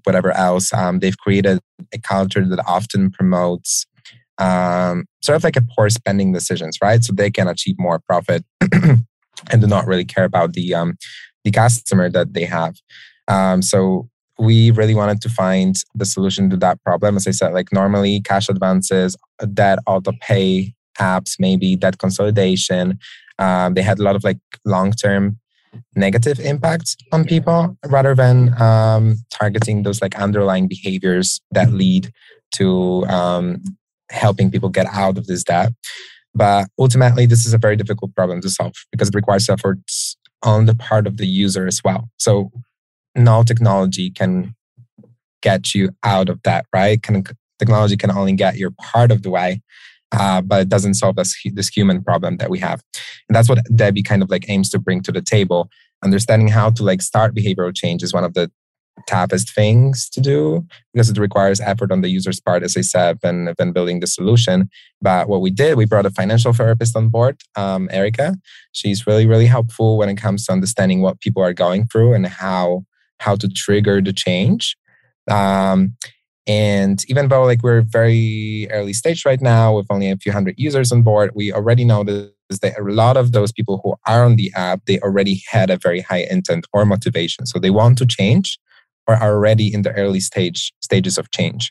whatever 0.05 0.33
else. 0.33 0.73
Um, 0.73 0.99
they've 0.99 1.19
created 1.19 1.61
a 1.93 1.99
culture 1.99 2.45
that 2.45 2.65
often 2.67 3.11
promotes 3.11 3.87
um, 4.39 5.05
sort 5.23 5.37
of 5.37 5.45
like 5.45 5.57
a 5.57 5.62
poor 5.77 5.91
spending 5.91 6.33
decisions, 6.33 6.79
right? 6.83 7.05
So 7.05 7.12
they 7.12 7.31
can 7.31 7.47
achieve 7.47 7.77
more 7.79 8.00
profit 8.00 8.45
and 8.73 9.61
do 9.61 9.67
not 9.67 9.87
really 9.87 10.05
care 10.05 10.25
about 10.25 10.55
the 10.55 10.75
um, 10.75 10.97
the 11.45 11.50
customer 11.50 12.11
that 12.11 12.35
they 12.35 12.45
have. 12.45 12.77
Um, 13.29 13.62
so 13.62 14.09
we 14.39 14.71
really 14.71 14.95
wanted 14.95 15.21
to 15.23 15.29
find 15.29 15.77
the 15.95 16.07
solution 16.07 16.49
to 16.50 16.57
that 16.57 16.83
problem. 16.83 17.17
As 17.17 17.27
I 17.27 17.33
said, 17.33 17.53
like 17.53 17.73
normally 17.73 18.21
cash 18.23 18.49
advances, 18.49 19.17
debt 19.53 19.79
auto 19.87 20.12
pay 20.21 20.75
apps, 20.99 21.37
maybe 21.39 21.77
debt 21.77 21.99
consolidation. 21.99 22.99
Um, 23.41 23.75
they 23.75 23.83
had 23.83 23.99
a 23.99 24.03
lot 24.03 24.17
of 24.17 24.23
like 24.23 24.39
long 24.65 24.93
term 24.93 25.39
negative 25.95 26.39
impacts 26.41 26.97
on 27.13 27.25
people 27.25 27.77
rather 27.87 28.15
than 28.15 28.61
um, 28.61 29.17
targeting 29.31 29.83
those 29.83 30.03
like 30.03 30.19
underlying 30.19 30.69
behaviors 30.69 31.41
that 31.53 31.73
lead 31.73 32.13
to 32.53 33.05
um, 33.07 33.63
helping 34.11 34.51
people 34.51 34.69
get 34.69 34.87
out 34.87 35.17
of 35.19 35.27
this 35.27 35.45
debt. 35.45 35.73
But 36.35 36.69
ultimately, 36.79 37.27
this 37.27 37.47
is 37.47 37.55
a 37.55 37.59
very 37.59 37.77
difficult 37.77 38.15
problem 38.15 38.41
to 38.43 38.51
solve 38.51 38.75
because 38.93 39.09
it 39.09 39.15
requires 39.15 39.49
efforts 39.49 40.17
on 40.43 40.67
the 40.67 40.75
part 40.75 41.07
of 41.07 41.17
the 41.17 41.27
user 41.27 41.67
as 41.67 41.81
well. 41.85 42.09
So 42.19 42.51
no 43.17 43.43
technology 43.43 44.11
can 44.11 44.55
get 45.43 45.75
you 45.75 45.91
out 46.03 46.29
of 46.29 46.41
that, 46.45 46.67
right? 46.73 47.03
Can, 47.03 47.25
technology 47.59 47.97
can 47.97 48.11
only 48.11 48.33
get 48.33 48.57
you 48.57 48.71
part 48.73 49.11
of 49.11 49.23
the 49.23 49.31
way, 49.31 49.61
uh, 50.12 50.40
but 50.40 50.62
it 50.62 50.69
doesn't 50.69 50.95
solve 50.95 51.17
this, 51.17 51.37
this 51.52 51.69
human 51.69 52.02
problem 52.02 52.37
that 52.38 52.50
we 52.50 52.59
have. 52.59 52.83
And 53.29 53.37
that's 53.37 53.49
what 53.49 53.61
Debbie 53.75 54.02
kind 54.02 54.23
of 54.23 54.31
like 54.31 54.49
aims 54.49 54.71
to 54.71 54.79
bring 54.79 55.02
to 55.02 55.12
the 55.12 55.23
table. 55.23 55.71
Understanding 56.02 56.49
how 56.49 56.71
to 56.71 56.83
like 56.83 57.02
start 57.02 57.35
behavioral 57.35 57.75
change 57.75 58.02
is 58.02 58.12
one 58.12 58.25
of 58.25 58.35
the 58.35 58.50
toughest 59.07 59.55
things 59.55 60.09
to 60.11 60.21
do 60.21 60.67
because 60.93 61.09
it 61.09 61.19
requires 61.19 61.61
effort 61.61 61.93
on 61.93 62.00
the 62.00 62.09
user's 62.09 62.40
part, 62.40 62.62
as 62.62 62.76
I 62.76 62.83
said, 62.83 63.19
when, 63.21 63.52
when 63.57 63.73
building 63.73 64.00
the 64.00 64.07
solution. 64.07 64.69
But 65.00 65.29
what 65.29 65.40
we 65.40 65.50
did, 65.50 65.76
we 65.76 65.87
brought 65.87 66.07
a 66.07 66.11
financial 66.11 66.52
therapist 66.52 66.97
on 66.97 67.09
board, 67.09 67.40
um, 67.57 67.88
Erica. 67.93 68.37
She's 68.73 69.07
really, 69.07 69.26
really 69.26 69.47
helpful 69.47 69.97
when 69.97 70.09
it 70.09 70.17
comes 70.17 70.47
to 70.47 70.52
understanding 70.52 71.00
what 71.02 71.21
people 71.21 71.43
are 71.43 71.55
going 71.55 71.87
through 71.87 72.14
and 72.14 72.26
how 72.26 72.85
how 73.21 73.37
to 73.37 73.49
trigger 73.49 74.00
the 74.00 74.14
change. 74.14 74.76
Um, 75.31 75.95
and 76.50 77.04
even 77.09 77.28
though 77.28 77.45
like 77.45 77.62
we're 77.62 77.83
very 77.83 78.66
early 78.73 78.92
stage 78.92 79.25
right 79.25 79.40
now 79.40 79.76
with 79.76 79.87
only 79.88 80.11
a 80.11 80.16
few 80.16 80.33
hundred 80.33 80.57
users 80.59 80.90
on 80.90 81.02
board, 81.02 81.30
we 81.33 81.52
already 81.52 81.85
noticed 81.85 82.33
that 82.61 82.76
a 82.76 82.83
lot 82.83 83.16
of 83.16 83.30
those 83.30 83.52
people 83.52 83.80
who 83.85 83.95
are 84.09 84.25
on 84.25 84.35
the 84.35 84.50
app, 84.57 84.85
they 84.87 84.99
already 84.99 85.45
had 85.49 85.71
a 85.71 85.76
very 85.76 86.00
high 86.00 86.26
intent 86.28 86.66
or 86.73 86.85
motivation. 86.85 87.47
So 87.47 87.61
they 87.61 87.71
want 87.71 87.99
to 87.99 88.07
change 88.07 88.59
or 89.07 89.14
are 89.14 89.33
already 89.33 89.73
in 89.73 89.83
the 89.83 89.92
early 89.92 90.19
stage 90.19 90.73
stages 90.80 91.19
of 91.19 91.30
change. 91.30 91.71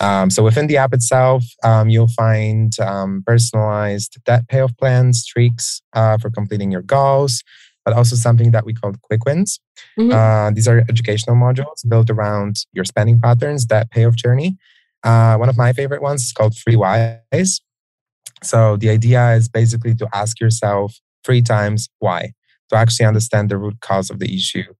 Um, 0.00 0.30
so 0.30 0.44
within 0.44 0.68
the 0.68 0.76
app 0.76 0.94
itself, 0.94 1.44
um, 1.64 1.88
you'll 1.88 2.06
find 2.06 2.78
um, 2.78 3.24
personalized 3.26 4.18
debt 4.24 4.46
payoff 4.46 4.76
plans, 4.76 5.22
streaks 5.22 5.82
uh, 5.92 6.18
for 6.18 6.30
completing 6.30 6.70
your 6.70 6.82
goals, 6.82 7.42
but 7.84 7.94
also 7.94 8.16
something 8.16 8.50
that 8.52 8.64
we 8.64 8.74
call 8.74 8.92
quick 9.02 9.24
wins. 9.24 9.60
Mm-hmm. 9.98 10.12
Uh, 10.12 10.50
these 10.50 10.68
are 10.68 10.84
educational 10.88 11.36
modules 11.36 11.86
built 11.88 12.10
around 12.10 12.56
your 12.72 12.84
spending 12.84 13.20
patterns, 13.20 13.66
that 13.66 13.90
payoff 13.90 14.16
journey. 14.16 14.56
Uh, 15.02 15.36
one 15.36 15.48
of 15.48 15.58
my 15.58 15.72
favorite 15.72 16.02
ones 16.02 16.22
is 16.22 16.32
called 16.32 16.56
Free 16.56 16.76
Whys. 16.76 17.60
So 18.42 18.76
the 18.76 18.90
idea 18.90 19.32
is 19.32 19.48
basically 19.48 19.94
to 19.96 20.08
ask 20.14 20.40
yourself 20.40 20.98
three 21.24 21.42
times 21.42 21.88
why, 21.98 22.32
to 22.70 22.76
actually 22.76 23.06
understand 23.06 23.50
the 23.50 23.58
root 23.58 23.80
cause 23.80 24.10
of 24.10 24.18
the 24.18 24.34
issue 24.34 24.72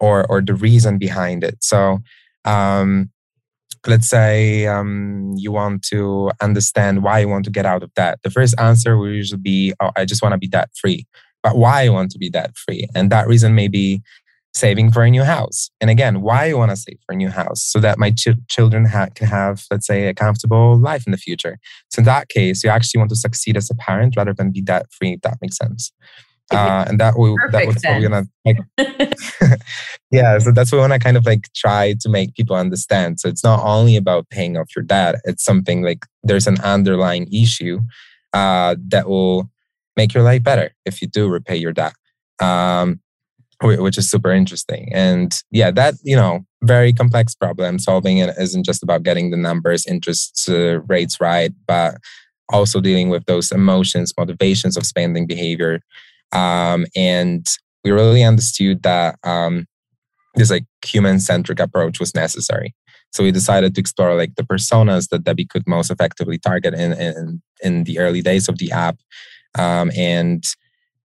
or 0.00 0.26
or 0.30 0.40
the 0.40 0.54
reason 0.54 0.98
behind 0.98 1.44
it. 1.44 1.62
So 1.62 1.98
um, 2.44 3.10
let's 3.86 4.08
say 4.08 4.66
um, 4.66 5.34
you 5.36 5.52
want 5.52 5.82
to 5.82 6.30
understand 6.40 7.02
why 7.02 7.20
you 7.20 7.28
want 7.28 7.44
to 7.46 7.50
get 7.50 7.66
out 7.66 7.82
of 7.82 7.92
debt. 7.94 8.18
The 8.22 8.30
first 8.30 8.54
answer 8.58 8.96
will 8.96 9.10
usually 9.10 9.40
be, 9.40 9.74
"Oh, 9.80 9.90
I 9.96 10.04
just 10.04 10.22
want 10.22 10.32
to 10.32 10.38
be 10.38 10.48
debt 10.48 10.70
free." 10.80 11.06
But 11.44 11.56
why 11.56 11.82
you 11.82 11.92
want 11.92 12.10
to 12.12 12.18
be 12.18 12.28
debt 12.28 12.56
free, 12.56 12.88
and 12.96 13.10
that 13.12 13.28
reason 13.28 13.54
may 13.54 13.68
be 13.68 14.02
saving 14.54 14.90
for 14.92 15.02
a 15.02 15.10
new 15.10 15.24
house. 15.24 15.70
And 15.80 15.90
again, 15.90 16.22
why 16.22 16.46
you 16.46 16.56
want 16.56 16.70
to 16.70 16.76
save 16.76 16.98
for 17.04 17.12
a 17.12 17.16
new 17.16 17.28
house 17.28 17.62
so 17.62 17.80
that 17.80 17.98
my 17.98 18.10
ch- 18.12 18.28
children 18.48 18.86
ha- 18.86 19.08
can 19.14 19.26
have, 19.26 19.64
let's 19.70 19.86
say, 19.86 20.06
a 20.06 20.14
comfortable 20.14 20.78
life 20.78 21.06
in 21.06 21.10
the 21.10 21.18
future. 21.18 21.58
So 21.90 22.00
in 22.00 22.04
that 22.04 22.28
case, 22.28 22.62
you 22.62 22.70
actually 22.70 23.00
want 23.00 23.10
to 23.10 23.16
succeed 23.16 23.56
as 23.56 23.68
a 23.70 23.74
parent 23.74 24.16
rather 24.16 24.32
than 24.32 24.52
be 24.52 24.62
debt 24.62 24.86
free. 24.90 25.14
If 25.14 25.22
that 25.22 25.38
makes 25.40 25.56
sense. 25.56 25.92
Uh, 26.50 26.84
and 26.86 27.00
that 27.00 27.18
we 27.18 27.34
that 27.52 27.66
was 27.66 27.76
what 27.76 27.96
we're 27.96 28.06
gonna 28.06 28.26
like 28.44 28.58
yeah 30.10 30.38
so 30.38 30.52
that's 30.52 30.70
what 30.70 30.76
we 30.76 30.80
want 30.82 30.92
to 30.92 30.98
kind 30.98 31.16
of 31.16 31.24
like 31.24 31.50
try 31.54 31.94
to 31.98 32.08
make 32.10 32.34
people 32.34 32.54
understand 32.54 33.18
so 33.18 33.30
it's 33.30 33.42
not 33.42 33.64
only 33.64 33.96
about 33.96 34.28
paying 34.28 34.54
off 34.58 34.68
your 34.76 34.84
debt 34.84 35.16
it's 35.24 35.42
something 35.42 35.82
like 35.82 36.04
there's 36.22 36.46
an 36.46 36.60
underlying 36.60 37.26
issue 37.32 37.80
uh, 38.34 38.76
that 38.88 39.08
will 39.08 39.50
make 39.96 40.14
your 40.14 40.22
life 40.22 40.42
better 40.42 40.74
if 40.84 41.00
you 41.00 41.08
do 41.08 41.28
repay 41.28 41.56
your 41.56 41.72
debt 41.72 41.94
um, 42.40 43.00
which 43.62 43.96
is 43.96 44.10
super 44.10 44.32
interesting. 44.32 44.90
And 44.92 45.34
yeah, 45.50 45.70
that, 45.70 45.94
you 46.02 46.16
know, 46.16 46.44
very 46.62 46.92
complex 46.92 47.34
problem 47.34 47.78
solving 47.78 48.18
it 48.18 48.34
isn't 48.38 48.64
just 48.64 48.82
about 48.82 49.02
getting 49.02 49.30
the 49.30 49.36
numbers, 49.36 49.86
interest 49.86 50.48
uh, 50.48 50.80
rates 50.82 51.20
right, 51.20 51.52
but 51.66 51.96
also 52.52 52.80
dealing 52.80 53.08
with 53.08 53.24
those 53.26 53.52
emotions, 53.52 54.12
motivations 54.18 54.76
of 54.76 54.84
spending 54.84 55.26
behavior. 55.26 55.80
Um, 56.32 56.86
and 56.94 57.46
we 57.84 57.90
really 57.90 58.22
understood 58.22 58.82
that 58.82 59.18
um, 59.24 59.66
this 60.34 60.50
like 60.50 60.64
human 60.84 61.20
centric 61.20 61.60
approach 61.60 62.00
was 62.00 62.14
necessary. 62.14 62.74
So 63.12 63.22
we 63.22 63.30
decided 63.30 63.74
to 63.74 63.80
explore 63.80 64.16
like 64.16 64.34
the 64.34 64.42
personas 64.42 65.08
that 65.10 65.22
Debbie 65.22 65.46
could 65.46 65.66
most 65.68 65.90
effectively 65.90 66.38
target 66.38 66.74
in 66.74 66.92
in, 66.92 67.42
in 67.62 67.84
the 67.84 68.00
early 68.00 68.20
days 68.20 68.48
of 68.48 68.58
the 68.58 68.72
app, 68.72 68.96
um, 69.58 69.90
and 69.96 70.44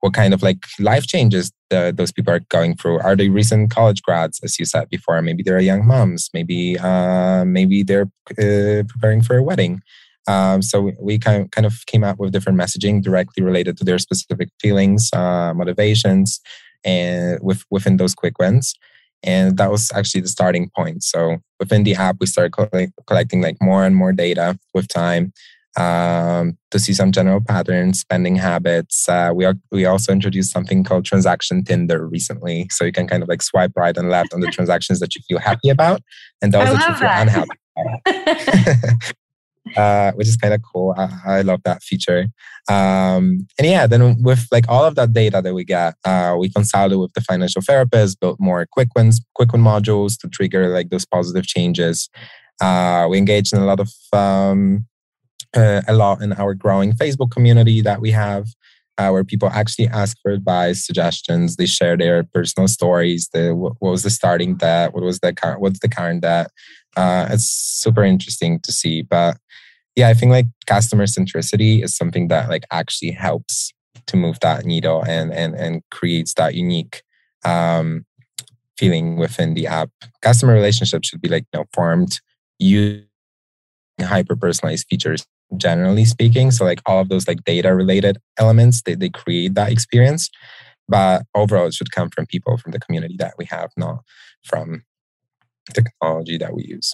what 0.02 0.14
kind 0.14 0.34
of 0.34 0.42
like 0.42 0.66
life 0.80 1.06
changes 1.06 1.52
the, 1.70 1.94
those 1.96 2.12
people 2.12 2.34
are 2.34 2.40
going 2.50 2.76
through. 2.76 3.00
Are 3.00 3.16
they 3.16 3.30
recent 3.30 3.70
college 3.72 4.02
grads, 4.02 4.40
as 4.44 4.58
you 4.58 4.66
said 4.66 4.90
before? 4.90 5.22
Maybe 5.22 5.44
they're 5.44 5.60
young 5.60 5.86
moms. 5.86 6.30
Maybe 6.34 6.78
uh, 6.80 7.44
maybe 7.46 7.84
they're 7.84 8.10
uh, 8.32 8.84
preparing 8.88 9.22
for 9.22 9.38
a 9.38 9.44
wedding. 9.44 9.82
Um, 10.28 10.62
so 10.62 10.92
we 11.00 11.18
kind 11.18 11.44
of, 11.44 11.52
kind 11.52 11.66
of 11.66 11.86
came 11.88 12.04
up 12.04 12.20
with 12.20 12.32
different 12.32 12.60
messaging 12.60 13.02
directly 13.02 13.44
related 13.44 13.78
to 13.78 13.84
their 13.84 13.98
specific 13.98 14.50
feelings, 14.62 15.10
uh, 15.14 15.54
motivations, 15.56 16.40
and 16.84 17.40
with, 17.42 17.64
within 17.72 17.98
those 17.98 18.14
quick 18.14 18.38
wins. 18.40 18.76
And 19.24 19.58
that 19.58 19.72
was 19.72 19.92
actually 19.94 20.22
the 20.22 20.28
starting 20.28 20.70
point. 20.76 21.04
So 21.04 21.38
within 21.60 21.84
the 21.84 21.96
app, 21.96 22.18
we 22.20 22.28
started 22.28 22.52
collect, 22.52 22.94
collecting 23.06 23.42
like 23.42 23.58
more 23.60 23.84
and 23.84 23.96
more 23.96 24.14
data 24.14 24.58
with 24.74 24.88
time 24.88 25.34
um, 25.78 26.58
to 26.72 26.80
see 26.80 26.94
some 26.94 27.12
general 27.12 27.42
patterns, 27.42 28.00
spending 28.00 28.36
habits. 28.36 29.08
Uh, 29.08 29.32
we 29.34 29.46
are, 29.46 29.56
we 29.72 29.86
also 29.86 30.12
introduced 30.12 30.52
something 30.52 30.84
called 30.84 31.06
transaction 31.06 31.64
Tinder 31.64 32.08
recently, 32.08 32.68
so 32.72 32.86
you 32.86 32.92
can 32.92 33.08
kind 33.08 33.24
of 33.24 33.30
like 33.30 33.42
swipe 33.42 33.72
right 33.76 33.96
and 33.96 34.10
left 34.10 34.34
on 34.34 34.42
the 34.42 34.48
transactions 34.52 35.00
that 35.00 35.16
you 35.16 35.22
feel 35.28 35.40
happy 35.40 35.70
about, 35.70 36.02
and 36.42 36.52
those 36.54 36.70
that 36.70 36.90
you 36.90 36.96
feel 36.96 37.08
that. 37.08 37.28
unhappy. 37.28 39.16
uh, 39.78 40.12
which 40.14 40.28
is 40.28 40.38
kind 40.38 40.54
of 40.54 40.62
cool. 40.62 40.94
I, 40.98 41.10
I, 41.26 41.42
love 41.42 41.62
that 41.64 41.84
feature. 41.84 42.28
Um, 42.70 43.48
and 43.58 43.68
yeah, 43.68 43.88
then 43.88 44.22
with 44.22 44.48
like 44.52 44.66
all 44.68 44.86
of 44.86 44.96
that 44.96 45.14
data 45.14 45.42
that 45.42 45.54
we 45.54 45.64
get, 45.64 45.96
uh, 46.06 46.36
we 46.40 46.50
consulted 46.50 46.98
with 46.98 47.14
the 47.14 47.22
financial 47.22 47.62
therapist, 47.62 48.20
built 48.20 48.40
more 48.40 48.66
quick 48.72 48.90
wins, 48.96 49.22
quick 49.36 49.52
win 49.52 49.62
modules 49.62 50.20
to 50.20 50.28
trigger 50.28 50.70
like 50.70 50.90
those 50.90 51.06
positive 51.06 51.46
changes. 51.46 52.10
Uh, 52.62 53.08
we 53.10 53.18
engaged 53.18 53.54
in 53.54 53.62
a 53.62 53.66
lot 53.66 53.80
of 53.80 53.92
um, 54.12 54.86
uh, 55.56 55.82
a 55.88 55.94
lot 55.94 56.22
in 56.22 56.34
our 56.34 56.54
growing 56.54 56.94
Facebook 56.94 57.32
community 57.32 57.82
that 57.82 58.02
we 58.02 58.12
have. 58.12 58.48
Uh, 58.98 59.12
where 59.12 59.24
people 59.24 59.50
actually 59.54 59.88
ask 59.88 60.18
for 60.22 60.30
advice, 60.30 60.86
suggestions. 60.86 61.56
They 61.56 61.66
share 61.66 61.96
their 61.96 62.26
personal 62.26 62.68
stories. 62.68 63.30
The 63.32 63.56
what 63.56 63.76
was 63.80 64.04
the 64.04 64.10
starting 64.10 64.56
debt? 64.56 64.94
What 64.94 65.04
was 65.04 65.22
the 65.22 65.34
current? 65.34 65.62
What's 65.62 65.80
the 65.80 65.88
current 65.88 66.22
debt? 66.22 66.52
Uh, 66.98 67.28
it's 67.32 67.50
super 67.50 68.04
interesting 68.04 68.60
to 68.60 68.74
see. 68.74 69.02
But 69.02 69.38
yeah, 69.96 70.10
I 70.10 70.14
think 70.14 70.32
like 70.32 70.48
customer 70.68 71.06
centricity 71.06 71.82
is 71.82 71.96
something 71.96 72.28
that 72.28 72.50
like 72.50 72.66
actually 72.72 73.12
helps 73.12 73.72
to 74.08 74.18
move 74.18 74.38
that 74.42 74.66
needle 74.66 75.02
and 75.08 75.32
and 75.34 75.56
and 75.56 75.82
creates 75.92 76.34
that 76.34 76.56
unique 76.56 77.02
um, 77.46 78.06
feeling 78.78 79.16
within 79.16 79.54
the 79.54 79.68
app. 79.68 79.92
Customer 80.22 80.54
relationship 80.54 81.06
should 81.06 81.22
be 81.22 81.30
like 81.30 81.46
you 81.54 81.60
know 81.60 81.66
formed 81.74 82.20
using 82.60 83.06
hyper 84.02 84.36
personalized 84.36 84.88
features 84.90 85.26
generally 85.58 86.06
speaking. 86.06 86.52
So 86.52 86.66
like 86.66 86.82
all 86.86 87.00
of 87.00 87.10
those 87.10 87.28
like 87.28 87.44
data 87.44 87.74
related 87.74 88.18
elements, 88.38 88.82
they, 88.84 88.96
they 88.96 89.10
create 89.10 89.56
that 89.56 89.72
experience. 89.72 90.30
But 90.88 91.24
overall 91.36 91.68
it 91.68 91.74
should 91.74 91.92
come 91.92 92.10
from 92.10 92.26
people 92.26 92.58
from 92.58 92.72
the 92.72 92.80
community 92.80 93.16
that 93.20 93.36
we 93.38 93.46
have, 93.46 93.72
not 93.78 94.00
from 94.44 94.84
technology 95.74 96.38
that 96.38 96.54
we 96.54 96.64
use. 96.64 96.94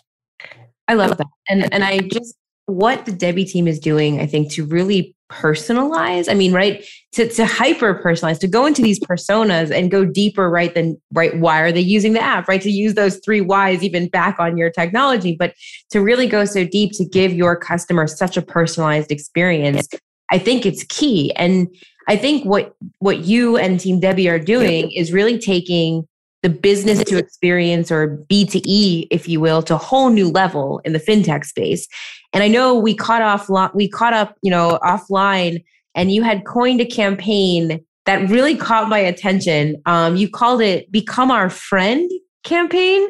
I 0.88 0.94
love 0.94 1.18
that. 1.18 1.28
And 1.50 1.72
and 1.74 1.84
I 1.84 2.00
just 2.00 2.36
what 2.68 3.06
the 3.06 3.12
Debbie 3.12 3.46
team 3.46 3.68
is 3.68 3.80
doing, 3.80 4.20
I 4.20 4.26
think, 4.26 4.52
to 4.54 4.66
really 4.66 5.16
personalize. 5.32 6.30
I 6.30 6.34
mean, 6.34 6.54
right, 6.54 6.86
to, 7.14 7.28
to 7.30 7.46
hyper 7.46 8.02
personalize, 8.04 8.40
to 8.40 8.48
go 8.48 8.66
into 8.66 8.82
these 8.82 9.00
personas 9.00 9.72
and 9.72 9.92
go 9.92 10.06
deeper, 10.06 10.50
right? 10.50 10.74
Than 10.74 11.00
right, 11.14 11.38
why 11.38 11.62
are 11.62 11.72
they 11.72 11.82
using 11.82 12.14
the 12.14 12.22
app, 12.22 12.48
right? 12.48 12.62
To 12.62 12.70
use 12.70 12.94
those 12.94 13.20
three 13.24 13.42
whys 13.42 13.84
even 13.84 14.08
back 14.08 14.40
on 14.40 14.58
your 14.58 14.70
technology, 14.70 15.36
but 15.38 15.54
to 15.92 16.02
really 16.02 16.28
go 16.28 16.46
so 16.46 16.66
deep 16.66 16.92
to 16.94 17.06
give 17.06 17.34
your 17.34 17.56
customer 17.56 18.08
such 18.08 18.38
a 18.38 18.42
personalized 18.42 19.12
experience, 19.12 19.88
I 20.32 20.40
think 20.40 20.66
it's 20.66 20.84
key. 20.86 21.34
And 21.36 21.68
I 22.08 22.18
think 22.18 22.46
what 22.46 22.76
what 23.00 23.20
you 23.26 23.58
and 23.58 23.80
Team 23.80 24.00
Debbie 24.00 24.30
are 24.30 24.40
doing 24.40 24.92
is 24.92 25.12
really 25.12 25.40
taking 25.40 26.08
the 26.44 26.50
business 26.50 27.04
to 27.06 27.18
experience 27.18 27.92
or 27.92 28.24
B2E, 28.30 29.08
if 29.10 29.28
you 29.28 29.40
will, 29.40 29.64
to 29.64 29.74
a 29.74 29.80
whole 29.80 30.12
new 30.12 30.30
level 30.30 30.80
in 30.86 30.94
the 30.94 31.00
fintech 31.00 31.44
space. 31.44 31.88
And 32.36 32.44
I 32.44 32.48
know 32.48 32.76
we 32.76 32.94
caught 32.94 33.24
off 33.24 33.50
we 33.74 33.90
caught 33.90 34.14
up, 34.14 34.36
you 34.44 34.52
know, 34.52 34.78
offline 34.84 35.64
and 35.96 36.12
you 36.12 36.22
had 36.22 36.46
coined 36.46 36.82
a 36.82 36.86
campaign 36.86 37.80
that 38.06 38.30
really 38.30 38.56
caught 38.56 38.90
my 38.90 39.00
attention. 39.00 39.82
Um, 39.88 40.16
you 40.16 40.30
called 40.30 40.62
it 40.62 40.92
"Become 40.92 41.32
Our 41.32 41.50
Friend" 41.50 42.12
campaign, 42.44 43.08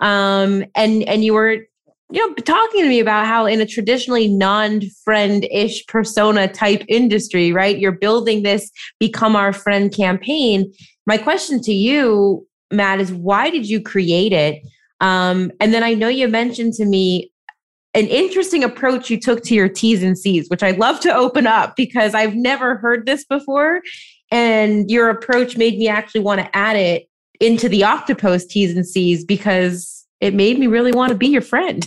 um, 0.00 0.64
and 0.74 1.04
and 1.04 1.24
you 1.24 1.34
were 1.34 1.58
you 2.10 2.28
know 2.28 2.34
talking 2.34 2.82
to 2.82 2.88
me 2.88 2.98
about 2.98 3.26
how 3.26 3.46
in 3.46 3.60
a 3.60 3.66
traditionally 3.66 4.26
non-friend-ish 4.26 5.86
persona 5.86 6.48
type 6.48 6.82
industry, 6.88 7.52
right? 7.52 7.78
You're 7.78 7.92
building 7.92 8.42
this 8.42 8.70
"Become 8.98 9.36
Our 9.36 9.52
Friend" 9.52 9.94
campaign. 9.94 10.72
My 11.06 11.18
question 11.18 11.60
to 11.62 11.72
you 11.72 12.46
Matt, 12.72 13.00
is 13.00 13.12
why 13.12 13.50
did 13.50 13.68
you 13.68 13.80
create 13.80 14.32
it? 14.32 14.62
Um, 15.00 15.50
and 15.60 15.74
then 15.74 15.82
I 15.82 15.94
know 15.94 16.08
you 16.08 16.26
mentioned 16.28 16.72
to 16.74 16.86
me 16.86 17.31
an 17.94 18.06
interesting 18.06 18.64
approach 18.64 19.10
you 19.10 19.20
took 19.20 19.42
to 19.44 19.54
your 19.54 19.68
T's 19.68 20.02
and 20.02 20.16
C's, 20.16 20.48
which 20.48 20.62
I'd 20.62 20.78
love 20.78 21.00
to 21.00 21.14
open 21.14 21.46
up 21.46 21.76
because 21.76 22.14
I've 22.14 22.34
never 22.34 22.76
heard 22.76 23.06
this 23.06 23.24
before. 23.24 23.82
And 24.30 24.90
your 24.90 25.10
approach 25.10 25.56
made 25.56 25.78
me 25.78 25.88
actually 25.88 26.22
want 26.22 26.40
to 26.40 26.56
add 26.56 26.76
it 26.76 27.08
into 27.38 27.68
the 27.68 27.82
Oktopost 27.82 28.48
T's 28.48 28.74
and 28.74 28.86
C's 28.86 29.24
because 29.24 30.06
it 30.20 30.32
made 30.32 30.58
me 30.58 30.66
really 30.66 30.92
want 30.92 31.10
to 31.10 31.18
be 31.18 31.26
your 31.26 31.42
friend. 31.42 31.86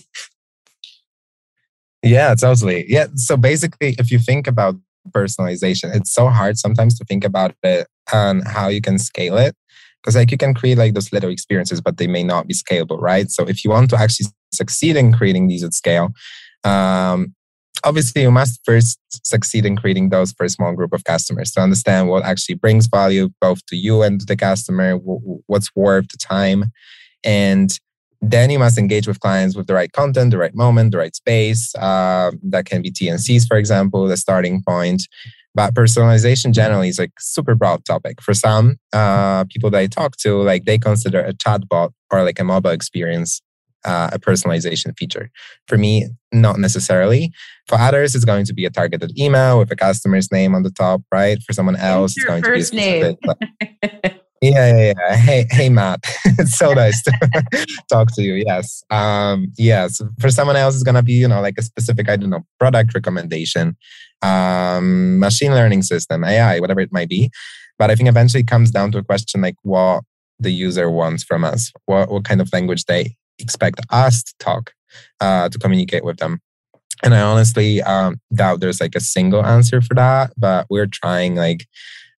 Yeah, 2.04 2.36
totally. 2.36 2.86
Yeah. 2.88 3.08
So 3.16 3.36
basically, 3.36 3.96
if 3.98 4.12
you 4.12 4.20
think 4.20 4.46
about 4.46 4.76
personalization, 5.10 5.96
it's 5.96 6.14
so 6.14 6.30
hard 6.30 6.60
sometimes 6.60 7.00
to 7.00 7.06
think 7.06 7.24
about 7.24 7.56
it 7.64 7.88
and 8.14 8.48
how 8.48 8.68
you 8.68 8.82
can 8.82 9.00
scale 9.00 9.38
it 9.38 9.56
because 10.06 10.16
like 10.16 10.30
you 10.30 10.38
can 10.38 10.54
create 10.54 10.78
like 10.78 10.94
those 10.94 11.12
little 11.12 11.32
experiences 11.32 11.82
but 11.82 11.98
they 11.98 12.06
may 12.06 12.24
not 12.24 12.48
be 12.48 12.54
scalable 12.54 13.02
right 13.02 13.32
so 13.32 13.44
if 13.48 13.64
you 13.64 13.72
want 13.72 13.90
to 13.90 13.98
actually 13.98 14.28
succeed 14.56 14.96
in 14.96 15.14
creating 15.14 15.48
these 15.48 15.64
at 15.64 15.74
scale. 15.74 16.10
Um, 16.64 17.36
obviously 17.86 18.24
you 18.24 18.32
must 18.32 18.60
first 18.66 19.00
succeed 19.26 19.66
in 19.66 19.76
creating 19.76 20.10
those 20.10 20.32
for 20.34 20.46
a 20.46 20.50
small 20.50 20.74
group 20.74 20.94
of 20.94 21.04
customers 21.04 21.52
to 21.52 21.62
understand 21.62 22.10
what 22.10 22.24
actually 22.24 22.56
brings 22.56 22.88
value 22.88 23.30
both 23.40 23.66
to 23.68 23.76
you 23.76 24.02
and 24.02 24.20
to 24.20 24.26
the 24.26 24.36
customer 24.36 24.96
what's 24.96 25.76
worth 25.76 26.08
the 26.10 26.18
time. 26.18 26.66
And 27.24 27.78
then 28.22 28.50
you 28.50 28.58
must 28.60 28.78
engage 28.78 29.08
with 29.08 29.20
clients 29.20 29.56
with 29.56 29.68
the 29.68 29.74
right 29.74 29.92
content 29.92 30.32
the 30.32 30.38
right 30.38 30.56
moment 30.56 30.92
the 30.92 30.98
right 30.98 31.16
space 31.16 31.76
uh, 31.76 32.32
that 32.44 32.66
can 32.66 32.82
be 32.82 32.90
tncs 32.90 33.46
for 33.48 33.58
example 33.58 34.08
the 34.08 34.18
starting 34.18 34.64
point. 34.68 35.04
But 35.54 35.74
personalization 35.74 36.52
generally 36.52 36.90
is 36.90 37.00
like 37.00 37.14
super 37.18 37.56
broad 37.56 37.86
topic. 37.86 38.22
For 38.22 38.34
some 38.34 38.76
uh, 38.92 39.46
people 39.46 39.70
that 39.70 39.80
I 39.80 39.88
talk 39.88 40.18
to, 40.18 40.42
like 40.42 40.66
they 40.66 40.78
consider 40.78 41.22
a 41.22 41.32
chatbot 41.32 41.92
or 42.12 42.24
like 42.24 42.40
a 42.40 42.44
mobile 42.44 42.72
experience 42.72 43.42
uh, 43.86 44.10
a 44.12 44.20
personalization 44.20 44.98
feature. 44.98 45.30
For 45.68 45.78
me, 45.78 46.08
not 46.32 46.60
necessarily. 46.60 47.32
For 47.68 47.78
others, 47.78 48.16
it's 48.16 48.26
going 48.26 48.46
to 48.46 48.54
be 48.54 48.66
a 48.66 48.70
targeted 48.70 49.18
email 49.18 49.60
with 49.60 49.72
a 49.72 49.76
customer's 49.76 50.32
name 50.32 50.54
on 50.54 50.64
the 50.64 50.72
top, 50.72 51.02
right? 51.12 51.42
For 51.44 51.54
someone 51.54 51.76
else, 51.76 52.16
it's 52.18 52.26
going 52.26 52.44
to 52.44 52.52
be 52.52 52.60
a 52.60 52.64
specific. 52.64 53.18
yeah, 54.42 54.76
yeah, 54.76 54.94
yeah. 54.98 55.16
Hey, 55.16 55.46
hey, 55.50 55.70
Matt. 55.70 56.02
it's 56.26 56.58
so 56.58 56.74
nice 56.74 57.02
to 57.04 57.68
talk 57.90 58.14
to 58.16 58.22
you. 58.22 58.44
Yes, 58.46 58.84
um, 58.90 59.52
yes. 59.58 60.02
For 60.20 60.30
someone 60.30 60.56
else, 60.56 60.76
it's 60.76 60.84
gonna 60.84 61.04
be 61.04 61.14
you 61.14 61.28
know 61.28 61.42
like 61.42 61.56
a 61.58 61.64
specific 61.64 62.10
I 62.10 62.18
don't 62.18 62.30
know 62.30 62.46
product 62.60 62.94
recommendation 62.94 63.78
um, 64.22 65.20
machine 65.20 65.52
learning 65.52 65.84
system, 65.84 66.24
AI, 66.24 66.60
whatever 66.60 66.80
it 66.80 66.92
might 66.92 67.10
be. 67.10 67.30
But 67.78 67.92
I 67.92 67.96
think 67.96 68.10
eventually 68.10 68.42
it 68.42 68.48
comes 68.48 68.72
down 68.72 68.92
to 68.94 68.98
a 68.98 69.04
question 69.04 69.42
like 69.42 69.56
what 69.64 70.04
the 70.40 70.52
user 70.52 70.90
wants 70.90 71.24
from 71.24 71.44
us, 71.44 71.72
what, 71.86 72.10
what 72.10 72.26
kind 72.26 72.42
of 72.42 72.52
language 72.54 72.86
they 72.86 73.16
expect 73.40 73.82
us 73.90 74.24
to 74.24 74.34
talk 74.40 74.74
uh, 75.20 75.50
to 75.50 75.60
communicate 75.60 76.04
with 76.04 76.18
them. 76.18 76.40
And 77.04 77.14
I 77.14 77.22
honestly 77.22 77.82
um, 77.82 78.20
doubt 78.34 78.62
there's 78.62 78.82
like 78.82 78.96
a 78.96 79.02
single 79.02 79.46
answer 79.46 79.82
for 79.82 79.94
that, 79.96 80.32
but 80.38 80.66
we're 80.70 80.88
trying 80.88 81.36
like 81.36 81.68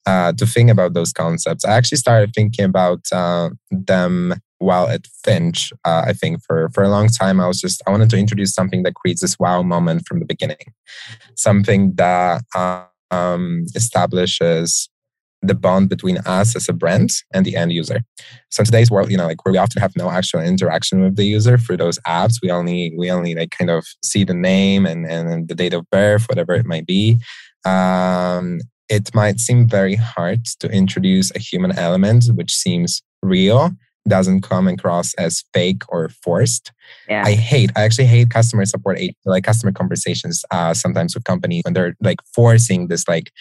uh, 0.06 0.32
to 0.34 0.46
think 0.46 0.70
about 0.70 0.94
those 0.94 1.12
concepts. 1.12 1.66
I 1.66 1.72
actually 1.72 1.98
started 1.98 2.32
thinking 2.34 2.66
about 2.66 3.02
uh, 3.12 3.50
them 3.72 4.36
while 4.60 4.88
at 4.88 5.06
Finch, 5.24 5.72
uh, 5.86 6.04
I 6.08 6.14
think 6.14 6.42
for 6.44 6.70
for 6.70 6.84
a 6.84 6.90
long 6.90 7.10
time, 7.10 7.40
I 7.40 7.48
was 7.48 7.62
just 7.62 7.82
I 7.86 7.92
wanted 7.92 8.10
to 8.12 8.18
introduce 8.18 8.54
something 8.54 8.84
that 8.84 8.96
creates 8.96 9.22
this 9.22 9.38
wow 9.38 9.62
moment 9.62 10.08
from 10.08 10.20
the 10.20 10.26
beginning, 10.26 10.74
something 11.36 11.94
that 11.96 12.44
um, 13.12 13.66
establishes 13.76 14.90
the 15.42 15.56
bond 15.56 15.90
between 15.90 16.18
us 16.20 16.56
as 16.56 16.68
a 16.68 16.74
brand 16.74 17.12
and 17.34 17.46
the 17.46 17.56
end 17.56 17.72
user. 17.72 18.02
So 18.50 18.62
in 18.62 18.66
today's 18.66 18.90
world, 18.90 19.12
you 19.12 19.18
know, 19.18 19.28
like 19.28 19.46
where 19.46 19.52
we 19.52 19.58
often 19.58 19.82
have 19.82 19.96
no 19.96 20.10
actual 20.10 20.42
interaction 20.42 21.02
with 21.02 21.16
the 21.16 21.26
user 21.26 21.58
through 21.58 21.78
those 21.78 22.00
apps, 22.08 22.40
we 22.42 22.50
only 22.50 22.94
we 22.98 23.12
only 23.12 23.36
like 23.36 23.52
kind 23.52 23.70
of 23.70 23.86
see 24.04 24.24
the 24.24 24.34
name 24.34 24.86
and 24.86 25.06
and 25.06 25.48
the 25.48 25.56
date 25.56 25.74
of 25.74 25.90
birth, 25.92 26.28
whatever 26.28 26.54
it 26.54 26.66
might 26.66 26.86
be. 26.86 27.18
Um, 27.66 28.60
it 28.90 29.14
might 29.14 29.40
seem 29.40 29.68
very 29.68 29.96
hard 29.96 30.46
to 30.60 30.70
introduce 30.70 31.36
a 31.36 31.40
human 31.40 31.78
element, 31.78 32.26
which 32.34 32.54
seems 32.54 33.02
real 33.22 33.72
doesn't 34.08 34.42
come 34.42 34.68
across 34.68 35.14
as 35.16 35.44
fake 35.54 35.84
or 35.90 36.10
forced. 36.10 36.72
Yeah. 37.10 37.24
I 37.26 37.34
hate, 37.34 37.72
I 37.76 37.84
actually 37.84 38.06
hate 38.06 38.30
customer 38.30 38.66
support, 38.66 39.00
like 39.26 39.44
customer 39.44 39.72
conversations 39.72 40.44
uh, 40.52 40.74
sometimes 40.74 41.14
with 41.14 41.26
companies 41.26 41.64
when 41.66 41.74
they're 41.74 41.96
like 42.02 42.20
forcing 42.34 42.88
this, 42.88 43.08
like, 43.08 43.32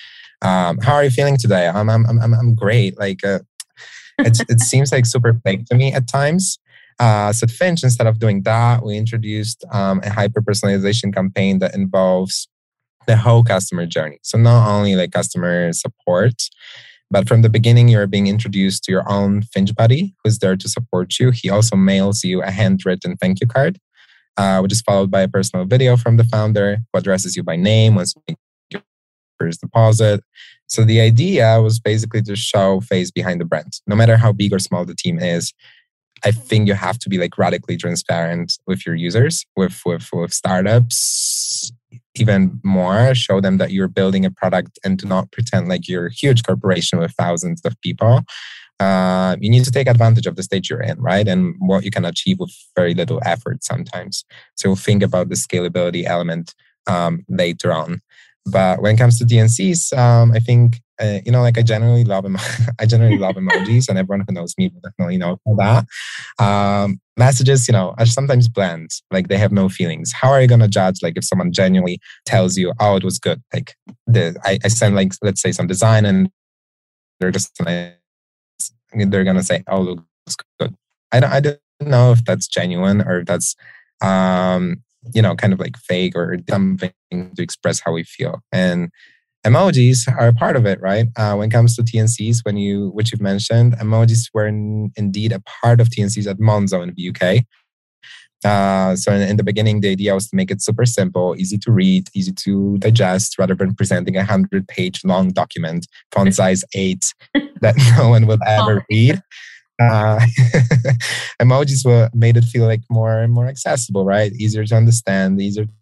um, 0.43 0.79
how 0.79 0.95
are 0.95 1.05
you 1.05 1.11
feeling 1.11 1.37
today? 1.37 1.69
I'm, 1.69 1.89
I'm, 1.89 2.07
I'm, 2.07 2.35
I'm 2.35 2.55
great. 2.55 2.99
Like, 2.99 3.25
uh, 3.25 3.41
it 4.19 4.61
seems 4.61 4.93
like 4.93 5.07
super 5.07 5.35
fake 5.45 5.67
to 5.67 5.75
me 5.75 5.93
at 5.93 6.09
times. 6.09 6.59
Uh, 6.99 7.33
so 7.33 7.45
at 7.45 7.51
Finch, 7.51 7.83
instead 7.83 8.07
of 8.07 8.19
doing 8.19 8.43
that, 8.43 8.85
we 8.85 8.97
introduced 8.97 9.65
um, 9.71 10.01
a 10.03 10.11
hyper 10.11 10.41
personalization 10.41 11.15
campaign 11.15 11.59
that 11.59 11.75
involves 11.75 12.49
the 13.07 13.17
whole 13.17 13.45
customer 13.45 13.87
journey. 13.87 14.19
So 14.23 14.39
not 14.39 14.69
only 14.69 14.97
like 14.97 15.13
customer 15.13 15.73
support, 15.73 16.35
but 17.11 17.29
from 17.29 17.43
the 17.43 17.49
beginning, 17.49 17.89
you're 17.89 18.07
being 18.07 18.27
introduced 18.27 18.83
to 18.85 18.93
your 18.93 19.09
own 19.11 19.43
Finch 19.43 19.75
buddy 19.75 20.15
who's 20.25 20.39
there 20.39 20.57
to 20.57 20.69
support 20.69 21.19
you. 21.21 21.31
He 21.31 21.51
also 21.51 21.77
mails 21.77 22.25
you 22.25 22.43
a 22.43 22.51
handwritten 22.51 23.17
thank 23.17 23.41
you 23.41 23.47
card, 23.47 23.79
uh, 24.37 24.61
which 24.61 24.73
is 24.73 24.81
followed 24.81 25.11
by 25.11 25.21
a 25.21 25.29
personal 25.29 25.67
video 25.67 25.97
from 25.97 26.17
the 26.17 26.25
founder 26.25 26.79
who 26.93 26.99
addresses 26.99 27.37
you 27.37 27.43
by 27.43 27.57
name 27.57 27.95
make 28.27 28.39
first 29.39 29.61
deposit. 29.61 30.23
So 30.67 30.85
the 30.85 31.01
idea 31.01 31.61
was 31.61 31.79
basically 31.79 32.23
to 32.23 32.37
show 32.37 32.81
face 32.81 33.11
behind 33.11 33.41
the 33.41 33.45
brand. 33.45 33.81
No 33.87 33.97
matter 33.97 34.17
how 34.17 34.33
big 34.33 34.53
or 34.53 34.59
small 34.59 34.85
the 34.85 34.95
team 34.95 35.19
is, 35.19 35.53
I 36.25 36.33
think 36.33 36.67
you 36.67 36.75
have 36.75 36.99
to 37.01 37.09
be 37.09 37.19
like 37.19 37.37
radically 37.39 37.77
transparent 37.77 38.59
with 38.67 38.87
your 38.87 38.95
users, 38.95 39.45
with 39.57 39.81
with 39.85 40.09
with 40.13 40.33
startups, 40.33 41.73
even 42.15 42.61
more. 42.65 43.15
Show 43.15 43.41
them 43.41 43.59
that 43.59 43.71
you're 43.71 43.89
building 43.89 44.25
a 44.25 44.31
product 44.31 44.79
and 44.85 44.99
do 44.99 45.07
not 45.07 45.31
pretend 45.31 45.69
like 45.69 45.89
you're 45.89 46.07
a 46.07 46.13
huge 46.13 46.43
corporation 46.43 46.99
with 46.99 47.13
thousands 47.13 47.61
of 47.65 47.81
people. 47.81 48.23
Uh, 48.79 49.37
you 49.41 49.51
need 49.51 49.65
to 49.65 49.71
take 49.71 49.89
advantage 49.89 50.27
of 50.27 50.37
the 50.37 50.43
stage 50.43 50.69
you're 50.69 50.83
in, 50.83 51.01
right? 51.01 51.27
And 51.29 51.55
what 51.59 51.85
you 51.85 51.91
can 51.91 52.05
achieve 52.05 52.39
with 52.39 52.53
very 52.75 52.95
little 52.95 53.21
effort 53.25 53.65
sometimes. 53.65 54.25
So 54.55 54.75
think 54.75 55.03
about 55.03 55.29
the 55.29 55.35
scalability 55.35 56.05
element 56.05 56.55
um, 56.87 57.25
later 57.29 57.73
on. 57.73 58.01
But 58.47 58.81
when 58.83 58.95
it 58.95 58.99
comes 58.99 59.19
to 59.19 59.25
TNCs, 59.25 59.97
um, 59.97 60.33
I 60.33 60.39
think 60.39 60.81
uh, 61.01 61.19
you 61.27 61.33
know, 61.33 61.43
like 61.43 61.59
I 61.59 61.63
generally 61.63 62.05
love 62.05 62.25
emo- 62.25 62.39
I 62.81 62.87
generally 62.87 63.19
love 63.19 63.35
emojis, 63.37 63.89
and 63.89 63.99
everyone 63.99 64.25
who 64.27 64.33
knows 64.33 64.55
me 64.57 64.71
will 64.73 64.81
definitely 64.81 65.19
know 65.19 65.39
that. 65.59 65.87
Um, 66.39 67.01
messages, 67.17 67.69
you 67.69 67.73
know, 67.73 67.95
are 67.99 68.07
sometimes 68.07 68.49
bland, 68.49 68.91
like 69.11 69.29
they 69.29 69.37
have 69.37 69.53
no 69.53 69.69
feelings. 69.69 70.13
How 70.13 70.31
are 70.31 70.41
you 70.41 70.49
gonna 70.49 70.69
judge, 70.69 71.03
like, 71.03 71.15
if 71.17 71.25
someone 71.25 71.53
genuinely 71.53 72.01
tells 72.25 72.57
you, 72.57 72.73
"Oh, 72.81 72.97
it 72.97 73.05
was 73.05 73.19
good"? 73.19 73.43
Like, 73.53 73.75
the 74.07 74.37
I, 74.45 74.59
I 74.65 74.69
send 74.69 74.95
like 74.95 75.13
let's 75.23 75.43
say 75.43 75.53
some 75.53 75.67
design, 75.67 76.07
and 76.07 76.31
they're 77.21 77.31
just 77.31 77.53
like 77.61 77.99
I 78.93 78.97
mean 78.97 79.11
they're 79.11 79.25
gonna 79.25 79.43
say, 79.43 79.65
"Oh, 79.69 79.81
looks 79.81 80.37
good." 80.59 80.75
I 81.13 81.21
don't 81.21 81.33
I 81.33 81.41
don't 81.41 81.61
know 81.81 82.13
if 82.13 82.25
that's 82.25 82.49
genuine 82.49 83.03
or 83.03 83.21
if 83.21 83.27
that's 83.27 83.55
um 84.03 84.83
you 85.15 85.23
know 85.23 85.35
kind 85.35 85.53
of 85.53 85.61
like 85.61 85.77
fake 85.77 86.15
or 86.17 86.39
something 86.49 86.93
to 87.11 87.43
express 87.43 87.81
how 87.81 87.93
we 87.93 88.05
feel 88.05 88.41
and 88.53 88.91
emojis 89.47 90.09
are 90.19 90.29
a 90.29 90.33
part 90.33 90.57
of 90.57 90.67
it, 90.67 90.81
right? 90.81 91.07
Uh, 91.17 91.35
when 91.37 91.49
it 91.49 91.53
comes 91.53 91.77
to 91.77 91.83
TNCs, 91.83 92.41
when 92.45 92.57
you 92.57 92.91
which 92.91 93.13
you've 93.13 93.21
mentioned, 93.21 93.75
emojis 93.75 94.29
were 94.35 94.47
in, 94.47 94.91
indeed 94.97 95.33
a 95.33 95.41
part 95.41 95.81
of 95.81 95.89
TNCs 95.89 96.27
at 96.29 96.39
Monzo 96.39 96.83
in 96.83 96.93
the 96.97 97.09
UK. 97.11 97.45
Uh, 98.45 98.95
so 98.95 99.13
in, 99.13 99.23
in, 99.23 99.37
the 99.37 99.43
beginning, 99.43 99.81
the 99.81 99.91
idea 99.91 100.15
was 100.15 100.29
to 100.29 100.37
make 100.37 100.51
it 100.51 100.63
super 100.63 100.85
simple, 100.85 101.35
easy 101.39 101.57
to 101.59 101.73
read, 101.73 102.09
easy 102.15 102.33
to 102.33 102.77
digest, 102.79 103.39
rather 103.39 103.55
than 103.55 103.75
presenting 103.75 104.17
a 104.17 104.25
hundred-page 104.25 105.01
long 105.05 105.31
document, 105.31 105.87
font 106.13 106.35
size 106.41 106.65
eight, 106.75 107.15
that 107.61 107.77
no 107.99 108.11
one 108.11 108.27
will 108.27 108.39
ever 108.47 108.85
read. 108.91 109.21
Uh, 109.79 110.19
emojis 111.41 111.85
were 111.85 112.09
made 112.15 112.37
it 112.37 112.45
feel 112.45 112.67
like 112.67 112.83
more 112.91 113.21
and 113.21 113.33
more 113.33 113.47
accessible, 113.47 114.05
right? 114.05 114.33
Easier 114.33 114.65
to 114.65 114.75
understand, 114.75 115.41
easier 115.41 115.67
to 115.67 115.73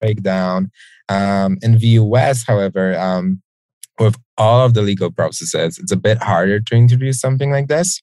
break 0.00 0.22
down. 0.22 0.70
Um, 1.08 1.58
in 1.62 1.78
the 1.78 1.86
US, 1.86 2.44
however, 2.44 2.98
um, 2.98 3.40
with 3.98 4.16
all 4.36 4.64
of 4.64 4.74
the 4.74 4.82
legal 4.82 5.10
processes, 5.10 5.78
it's 5.78 5.92
a 5.92 5.96
bit 5.96 6.18
harder 6.18 6.60
to 6.60 6.74
introduce 6.74 7.20
something 7.20 7.50
like 7.50 7.68
this. 7.68 8.02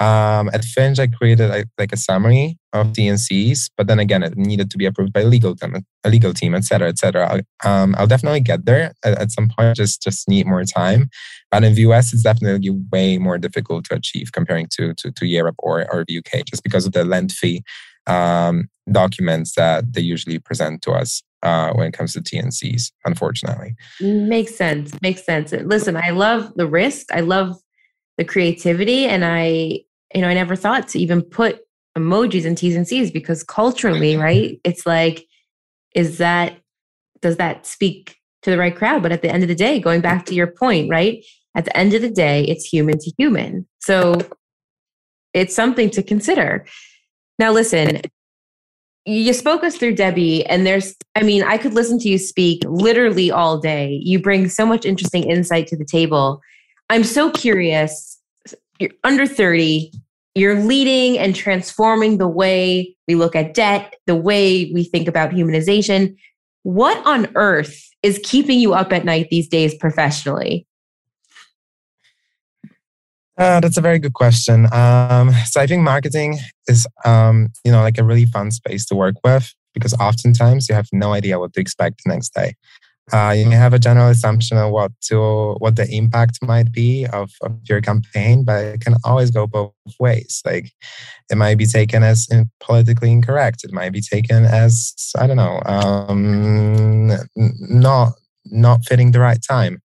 Um, 0.00 0.48
at 0.52 0.64
Finch, 0.64 1.00
I 1.00 1.08
created 1.08 1.50
a, 1.50 1.64
like 1.76 1.92
a 1.92 1.96
summary 1.96 2.56
of 2.72 2.88
TNCs, 2.88 3.70
but 3.76 3.88
then 3.88 3.98
again, 3.98 4.22
it 4.22 4.36
needed 4.36 4.70
to 4.70 4.78
be 4.78 4.86
approved 4.86 5.12
by 5.12 5.22
a 5.22 5.26
legal 5.26 5.56
team, 5.56 5.84
a 6.04 6.08
legal 6.08 6.32
team, 6.32 6.54
etc., 6.54 6.88
etc. 6.88 7.40
Um, 7.64 7.96
I'll 7.98 8.06
definitely 8.06 8.40
get 8.40 8.64
there 8.64 8.92
at, 9.04 9.18
at, 9.18 9.30
some 9.32 9.50
point. 9.56 9.76
Just 9.76 10.00
just 10.00 10.28
need 10.28 10.46
more 10.46 10.64
time. 10.64 11.10
But 11.50 11.64
in 11.64 11.74
the 11.74 11.82
US, 11.82 12.12
it's 12.12 12.22
definitely 12.22 12.70
way 12.92 13.18
more 13.18 13.38
difficult 13.38 13.86
to 13.86 13.94
achieve 13.96 14.30
comparing 14.32 14.68
to 14.76 14.94
to, 14.94 15.10
to 15.10 15.26
Europe 15.26 15.56
or 15.58 15.92
or 15.92 16.04
the 16.06 16.18
UK, 16.18 16.44
just 16.44 16.62
because 16.62 16.86
of 16.86 16.92
the 16.92 17.04
lengthy 17.04 17.62
um, 18.06 18.68
documents 18.90 19.54
that 19.56 19.92
they 19.92 20.00
usually 20.00 20.38
present 20.38 20.82
to 20.82 20.92
us 20.92 21.22
uh, 21.42 21.72
when 21.72 21.88
it 21.88 21.92
comes 21.92 22.12
to 22.14 22.20
TNCs, 22.20 22.92
unfortunately. 23.04 23.74
Makes 24.00 24.56
sense. 24.56 24.92
Makes 25.02 25.24
sense. 25.24 25.52
Listen, 25.52 25.96
I 25.96 26.10
love 26.10 26.52
the 26.56 26.66
risk. 26.66 27.12
I 27.12 27.20
love 27.20 27.60
the 28.16 28.24
creativity. 28.24 29.06
And 29.06 29.24
I, 29.24 29.80
you 30.14 30.22
know, 30.22 30.28
I 30.28 30.34
never 30.34 30.56
thought 30.56 30.88
to 30.88 30.98
even 30.98 31.22
put 31.22 31.60
emojis 31.96 32.44
in 32.44 32.54
T's 32.54 32.76
and 32.76 32.86
C's 32.86 33.10
because 33.10 33.42
culturally, 33.42 34.16
right? 34.16 34.60
It's 34.64 34.86
like, 34.86 35.26
is 35.94 36.18
that, 36.18 36.58
does 37.20 37.36
that 37.36 37.66
speak 37.66 38.16
to 38.42 38.50
the 38.50 38.58
right 38.58 38.74
crowd? 38.74 39.02
But 39.02 39.12
at 39.12 39.22
the 39.22 39.30
end 39.30 39.42
of 39.42 39.48
the 39.48 39.54
day, 39.54 39.80
going 39.80 40.00
back 40.00 40.26
to 40.26 40.34
your 40.34 40.46
point, 40.46 40.90
right? 40.90 41.24
At 41.54 41.64
the 41.64 41.76
end 41.76 41.94
of 41.94 42.02
the 42.02 42.10
day, 42.10 42.44
it's 42.44 42.64
human 42.64 42.98
to 42.98 43.12
human. 43.18 43.66
So 43.80 44.14
it's 45.34 45.54
something 45.54 45.90
to 45.90 46.02
consider. 46.02 46.66
Now, 47.38 47.52
listen, 47.52 48.02
you 49.04 49.32
spoke 49.32 49.64
us 49.64 49.76
through 49.76 49.94
Debbie, 49.94 50.44
and 50.46 50.66
there's, 50.66 50.94
I 51.16 51.22
mean, 51.22 51.42
I 51.42 51.56
could 51.58 51.74
listen 51.74 51.98
to 52.00 52.08
you 52.08 52.18
speak 52.18 52.62
literally 52.66 53.30
all 53.30 53.58
day. 53.58 54.00
You 54.02 54.20
bring 54.20 54.48
so 54.48 54.66
much 54.66 54.84
interesting 54.84 55.24
insight 55.24 55.66
to 55.68 55.76
the 55.76 55.84
table. 55.84 56.40
I'm 56.90 57.04
so 57.04 57.30
curious. 57.30 58.17
You're 58.78 58.90
under 59.04 59.26
30, 59.26 59.92
you're 60.34 60.60
leading 60.60 61.18
and 61.18 61.34
transforming 61.34 62.18
the 62.18 62.28
way 62.28 62.94
we 63.08 63.14
look 63.14 63.34
at 63.34 63.54
debt, 63.54 63.94
the 64.06 64.14
way 64.14 64.70
we 64.72 64.84
think 64.84 65.08
about 65.08 65.30
humanization. 65.30 66.16
What 66.62 67.04
on 67.06 67.28
earth 67.34 67.88
is 68.02 68.20
keeping 68.22 68.60
you 68.60 68.74
up 68.74 68.92
at 68.92 69.04
night 69.04 69.28
these 69.30 69.48
days 69.48 69.74
professionally? 69.74 70.66
Uh, 73.36 73.60
that's 73.60 73.76
a 73.76 73.80
very 73.80 73.98
good 73.98 74.14
question. 74.14 74.66
Um, 74.72 75.30
so 75.46 75.60
I 75.60 75.66
think 75.66 75.82
marketing 75.82 76.38
is, 76.66 76.86
um, 77.04 77.50
you 77.64 77.70
know, 77.70 77.82
like 77.82 77.98
a 77.98 78.04
really 78.04 78.26
fun 78.26 78.50
space 78.50 78.84
to 78.86 78.96
work 78.96 79.14
with 79.22 79.54
because 79.74 79.94
oftentimes 79.94 80.68
you 80.68 80.74
have 80.74 80.88
no 80.92 81.12
idea 81.12 81.38
what 81.38 81.52
to 81.54 81.60
expect 81.60 82.02
the 82.04 82.12
next 82.12 82.34
day. 82.34 82.54
Uh, 83.12 83.34
you 83.36 83.46
may 83.46 83.56
have 83.56 83.72
a 83.72 83.78
general 83.78 84.08
assumption 84.08 84.58
of 84.58 84.70
what 84.70 84.92
to 85.02 85.54
what 85.58 85.76
the 85.76 85.88
impact 85.90 86.38
might 86.42 86.70
be 86.72 87.06
of, 87.06 87.30
of, 87.42 87.58
your 87.68 87.80
campaign, 87.80 88.44
but 88.44 88.64
it 88.64 88.80
can 88.80 88.94
always 89.04 89.30
go 89.30 89.46
both 89.46 89.72
ways. 89.98 90.42
Like 90.44 90.70
it 91.30 91.36
might 91.36 91.56
be 91.56 91.66
taken 91.66 92.02
as 92.02 92.28
politically 92.60 93.10
incorrect. 93.10 93.64
It 93.64 93.72
might 93.72 93.92
be 93.92 94.00
taken 94.00 94.44
as 94.44 94.94
I 95.18 95.26
don't 95.26 95.36
know, 95.36 95.60
um, 95.66 97.12
not 97.36 98.12
not 98.50 98.84
fitting 98.84 99.12
the 99.12 99.20
right 99.20 99.40
time 99.42 99.82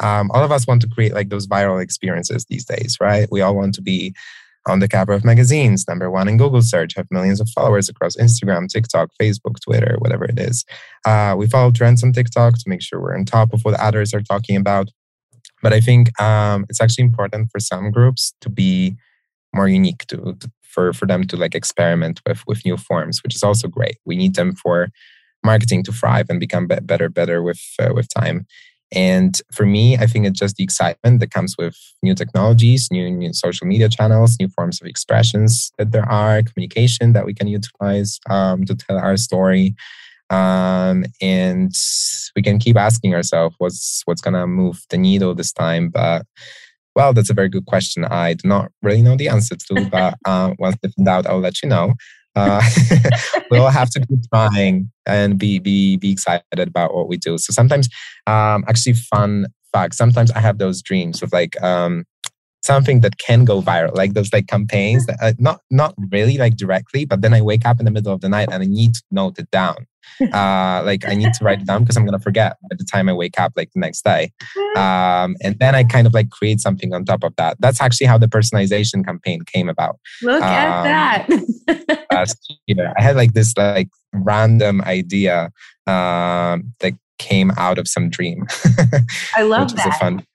um, 0.00 0.30
all 0.32 0.44
of 0.44 0.52
us 0.52 0.66
want 0.66 0.82
to 0.82 0.88
create 0.88 1.14
like 1.14 1.30
those 1.30 1.46
viral 1.46 1.82
experiences 1.82 2.44
these 2.46 2.64
days, 2.64 2.98
right? 3.00 3.28
We 3.30 3.40
all 3.40 3.56
want 3.56 3.74
to 3.76 3.82
be 3.82 4.14
on 4.66 4.80
the 4.80 4.88
cover 4.88 5.12
of 5.12 5.24
magazines, 5.24 5.86
number 5.88 6.10
one 6.10 6.28
in 6.28 6.36
Google 6.36 6.62
search, 6.62 6.94
have 6.96 7.06
millions 7.10 7.40
of 7.40 7.48
followers 7.50 7.88
across 7.88 8.16
Instagram, 8.16 8.68
TikTok, 8.68 9.10
Facebook, 9.20 9.60
Twitter, 9.60 9.96
whatever 9.98 10.24
it 10.24 10.38
is. 10.38 10.64
Uh, 11.04 11.34
we 11.38 11.46
follow 11.46 11.70
trends 11.70 12.02
on 12.02 12.12
TikTok 12.12 12.54
to 12.54 12.64
make 12.66 12.82
sure 12.82 13.00
we're 13.00 13.16
on 13.16 13.24
top 13.24 13.52
of 13.52 13.62
what 13.62 13.78
others 13.80 14.12
are 14.12 14.22
talking 14.22 14.56
about. 14.56 14.90
But 15.62 15.72
I 15.72 15.80
think 15.80 16.20
um, 16.20 16.66
it's 16.68 16.80
actually 16.80 17.04
important 17.04 17.50
for 17.50 17.60
some 17.60 17.90
groups 17.90 18.34
to 18.40 18.50
be 18.50 18.96
more 19.54 19.68
unique, 19.68 20.06
to, 20.08 20.36
to, 20.40 20.50
for 20.62 20.92
for 20.92 21.06
them 21.06 21.24
to 21.24 21.36
like 21.36 21.54
experiment 21.54 22.20
with 22.26 22.42
with 22.46 22.64
new 22.64 22.76
forms, 22.76 23.22
which 23.22 23.34
is 23.34 23.42
also 23.42 23.68
great. 23.68 23.96
We 24.04 24.16
need 24.16 24.34
them 24.34 24.54
for 24.54 24.88
marketing 25.44 25.84
to 25.84 25.92
thrive 25.92 26.26
and 26.28 26.40
become 26.40 26.66
better, 26.66 27.08
better 27.08 27.42
with 27.42 27.62
uh, 27.78 27.92
with 27.94 28.08
time. 28.12 28.46
And 28.92 29.40
for 29.52 29.66
me, 29.66 29.96
I 29.96 30.06
think 30.06 30.26
it's 30.26 30.38
just 30.38 30.56
the 30.56 30.64
excitement 30.64 31.20
that 31.20 31.30
comes 31.30 31.56
with 31.58 31.76
new 32.02 32.14
technologies, 32.14 32.88
new, 32.90 33.10
new 33.10 33.32
social 33.32 33.66
media 33.66 33.88
channels, 33.88 34.36
new 34.38 34.48
forms 34.48 34.80
of 34.80 34.86
expressions 34.86 35.72
that 35.78 35.90
there 35.90 36.08
are, 36.08 36.42
communication 36.42 37.12
that 37.12 37.26
we 37.26 37.34
can 37.34 37.48
utilize 37.48 38.20
um, 38.30 38.64
to 38.64 38.74
tell 38.74 38.98
our 38.98 39.16
story. 39.16 39.74
Um, 40.30 41.04
and 41.20 41.72
we 42.34 42.42
can 42.42 42.58
keep 42.58 42.76
asking 42.76 43.14
ourselves 43.14 43.54
what's 43.58 44.02
what's 44.06 44.20
gonna 44.20 44.46
move 44.46 44.84
the 44.90 44.98
needle 44.98 45.34
this 45.34 45.52
time. 45.52 45.88
But 45.88 46.26
well, 46.96 47.12
that's 47.12 47.30
a 47.30 47.34
very 47.34 47.48
good 47.48 47.66
question. 47.66 48.04
I 48.04 48.34
do 48.34 48.48
not 48.48 48.72
really 48.82 49.02
know 49.02 49.16
the 49.16 49.28
answer 49.28 49.54
to, 49.54 49.88
but 49.90 50.14
uh, 50.24 50.54
once 50.58 50.78
in 50.82 51.04
doubt, 51.04 51.26
I'll 51.26 51.38
let 51.40 51.62
you 51.62 51.68
know. 51.68 51.94
Uh, 52.36 52.62
we'll 53.50 53.68
have 53.68 53.90
to 53.90 54.00
keep 54.06 54.20
trying 54.32 54.90
and 55.06 55.38
be 55.38 55.58
be 55.58 55.96
be 55.96 56.12
excited 56.12 56.44
about 56.58 56.94
what 56.94 57.08
we 57.08 57.16
do. 57.16 57.38
So 57.38 57.52
sometimes, 57.52 57.88
um, 58.26 58.64
actually, 58.68 58.94
fun 58.94 59.46
fact. 59.72 59.94
Sometimes 59.94 60.30
I 60.30 60.40
have 60.40 60.58
those 60.58 60.82
dreams 60.82 61.22
of 61.22 61.32
like 61.32 61.60
um, 61.62 62.04
something 62.66 63.00
that 63.00 63.18
can 63.18 63.44
go 63.44 63.62
viral, 63.62 63.94
like 63.94 64.14
those 64.14 64.32
like 64.32 64.48
campaigns 64.48 65.06
that 65.06 65.16
uh, 65.22 65.32
not 65.38 65.60
not 65.70 65.94
really 66.10 66.36
like 66.36 66.56
directly, 66.56 67.04
but 67.04 67.22
then 67.22 67.32
I 67.32 67.40
wake 67.40 67.64
up 67.64 67.78
in 67.78 67.84
the 67.84 67.90
middle 67.90 68.12
of 68.12 68.20
the 68.20 68.28
night 68.28 68.48
and 68.50 68.62
I 68.62 68.66
need 68.66 68.94
to 68.94 69.02
note 69.10 69.38
it 69.38 69.50
down. 69.50 69.86
Uh, 70.32 70.82
like 70.84 71.06
I 71.06 71.14
need 71.14 71.34
to 71.34 71.44
write 71.44 71.60
it 71.60 71.66
down 71.66 71.82
because 71.82 71.96
I'm 71.96 72.04
gonna 72.04 72.20
forget 72.20 72.56
by 72.70 72.76
the 72.78 72.84
time 72.84 73.08
I 73.08 73.12
wake 73.12 73.38
up 73.38 73.52
like 73.56 73.70
the 73.72 73.80
next 73.80 74.02
day. 74.02 74.32
Um, 74.76 75.36
and 75.42 75.58
then 75.58 75.74
I 75.74 75.82
kind 75.84 76.06
of 76.06 76.14
like 76.14 76.30
create 76.30 76.60
something 76.60 76.94
on 76.94 77.04
top 77.04 77.24
of 77.24 77.34
that. 77.36 77.56
That's 77.60 77.82
actually 77.82 78.06
how 78.06 78.16
the 78.16 78.28
personalization 78.28 79.04
campaign 79.04 79.42
came 79.42 79.68
about. 79.68 79.98
Look 80.22 80.42
um, 80.42 80.48
at 80.48 80.82
that. 80.84 82.06
last 82.12 82.54
year, 82.66 82.94
I 82.96 83.02
had 83.02 83.16
like 83.16 83.34
this 83.34 83.52
like 83.56 83.88
random 84.14 84.80
idea 84.82 85.50
um, 85.86 86.72
that 86.80 86.94
came 87.18 87.50
out 87.56 87.78
of 87.78 87.88
some 87.88 88.08
dream. 88.08 88.46
I 89.36 89.42
love 89.42 89.72
which 89.72 89.74
that. 89.74 89.96
A 89.96 89.98
fun, 89.98 90.26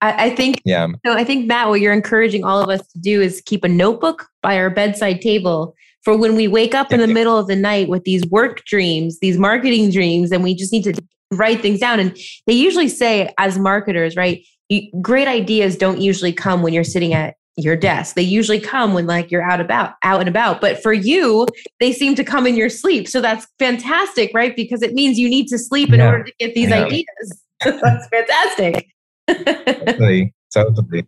I, 0.00 0.26
I 0.26 0.30
think 0.36 0.60
yeah. 0.64 0.86
So 1.04 1.12
I 1.12 1.24
think 1.24 1.46
Matt, 1.46 1.68
what 1.68 1.80
you're 1.80 1.92
encouraging 1.92 2.44
all 2.44 2.60
of 2.60 2.68
us 2.68 2.86
to 2.88 2.98
do 2.98 3.20
is 3.20 3.42
keep 3.44 3.64
a 3.64 3.68
notebook 3.68 4.26
by 4.42 4.58
our 4.58 4.70
bedside 4.70 5.20
table 5.20 5.74
for 6.04 6.16
when 6.16 6.36
we 6.36 6.48
wake 6.48 6.74
up 6.74 6.92
in 6.92 7.00
the 7.00 7.06
middle 7.06 7.36
of 7.36 7.48
the 7.48 7.56
night 7.56 7.88
with 7.88 8.04
these 8.04 8.24
work 8.26 8.64
dreams, 8.64 9.18
these 9.18 9.38
marketing 9.38 9.90
dreams, 9.90 10.30
and 10.30 10.42
we 10.42 10.54
just 10.54 10.72
need 10.72 10.84
to 10.84 10.94
write 11.32 11.60
things 11.60 11.80
down. 11.80 12.00
And 12.00 12.16
they 12.46 12.52
usually 12.54 12.88
say, 12.88 13.32
as 13.38 13.58
marketers, 13.58 14.16
right, 14.16 14.42
you, 14.68 14.90
great 15.02 15.28
ideas 15.28 15.76
don't 15.76 16.00
usually 16.00 16.32
come 16.32 16.62
when 16.62 16.72
you're 16.72 16.84
sitting 16.84 17.12
at 17.12 17.34
your 17.56 17.76
desk. 17.76 18.14
They 18.14 18.22
usually 18.22 18.60
come 18.60 18.94
when 18.94 19.06
like 19.06 19.32
you're 19.32 19.42
out 19.42 19.60
about 19.60 19.94
out 20.04 20.20
and 20.20 20.28
about. 20.28 20.60
But 20.60 20.80
for 20.80 20.92
you, 20.92 21.46
they 21.80 21.92
seem 21.92 22.14
to 22.14 22.22
come 22.22 22.46
in 22.46 22.54
your 22.54 22.70
sleep. 22.70 23.08
So 23.08 23.20
that's 23.20 23.48
fantastic, 23.58 24.30
right? 24.32 24.54
Because 24.54 24.82
it 24.82 24.94
means 24.94 25.18
you 25.18 25.28
need 25.28 25.48
to 25.48 25.58
sleep 25.58 25.92
in 25.92 25.98
yeah. 25.98 26.06
order 26.06 26.24
to 26.24 26.32
get 26.38 26.54
these 26.54 26.70
yeah. 26.70 26.84
ideas. 26.84 27.42
that's 27.64 28.06
fantastic 28.08 28.88
totally, 29.28 30.34
totally. 30.52 31.06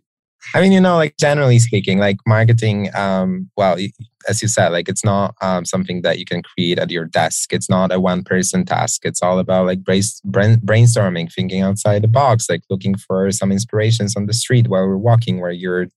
I 0.55 0.61
mean, 0.61 0.71
you 0.71 0.81
know, 0.81 0.95
like 0.95 1.15
generally 1.17 1.59
speaking, 1.59 1.99
like 1.99 2.17
marketing, 2.25 2.89
um, 2.95 3.49
well, 3.57 3.77
as 4.27 4.41
you 4.41 4.47
said, 4.47 4.69
like 4.69 4.89
it's 4.89 5.05
not 5.05 5.35
um, 5.41 5.65
something 5.65 6.01
that 6.01 6.17
you 6.17 6.25
can 6.25 6.41
create 6.41 6.79
at 6.79 6.89
your 6.89 7.05
desk. 7.05 7.53
It's 7.53 7.69
not 7.69 7.91
a 7.91 7.99
one 7.99 8.23
person 8.23 8.65
task. 8.65 9.05
It's 9.05 9.21
all 9.21 9.39
about 9.39 9.67
like 9.67 9.83
brainstorming, 9.83 11.31
thinking 11.31 11.61
outside 11.61 12.01
the 12.01 12.07
box, 12.07 12.49
like 12.49 12.61
looking 12.69 12.95
for 12.95 13.31
some 13.31 13.51
inspirations 13.51 14.15
on 14.15 14.25
the 14.25 14.33
street 14.33 14.67
while 14.67 14.87
we're 14.87 14.97
walking, 14.97 15.39
where 15.39 15.51
you're 15.51 15.87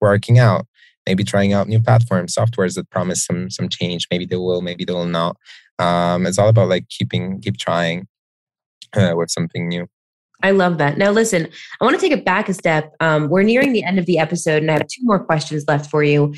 working 0.00 0.38
out, 0.38 0.66
maybe 1.06 1.24
trying 1.24 1.54
out 1.54 1.66
new 1.66 1.80
platforms, 1.80 2.34
softwares 2.34 2.74
that 2.74 2.90
promise 2.90 3.24
some 3.24 3.50
some 3.50 3.68
change. 3.68 4.06
Maybe 4.10 4.26
they 4.26 4.36
will, 4.36 4.60
maybe 4.60 4.84
they 4.84 4.92
will 4.92 5.06
not. 5.06 5.36
Um, 5.78 6.26
it's 6.26 6.38
all 6.38 6.48
about 6.48 6.68
like 6.68 6.88
keeping, 6.88 7.40
keep 7.40 7.56
trying 7.56 8.06
uh, 8.94 9.14
with 9.16 9.30
something 9.30 9.68
new. 9.68 9.88
I 10.42 10.52
love 10.52 10.78
that. 10.78 10.98
Now, 10.98 11.10
listen, 11.10 11.48
I 11.80 11.84
want 11.84 11.98
to 11.98 12.00
take 12.00 12.16
it 12.16 12.24
back 12.24 12.48
a 12.48 12.54
step. 12.54 12.94
Um, 13.00 13.28
we're 13.28 13.42
nearing 13.42 13.72
the 13.72 13.82
end 13.82 13.98
of 13.98 14.06
the 14.06 14.18
episode, 14.18 14.62
and 14.62 14.70
I 14.70 14.74
have 14.74 14.86
two 14.86 15.02
more 15.02 15.18
questions 15.18 15.64
left 15.66 15.90
for 15.90 16.02
you. 16.02 16.34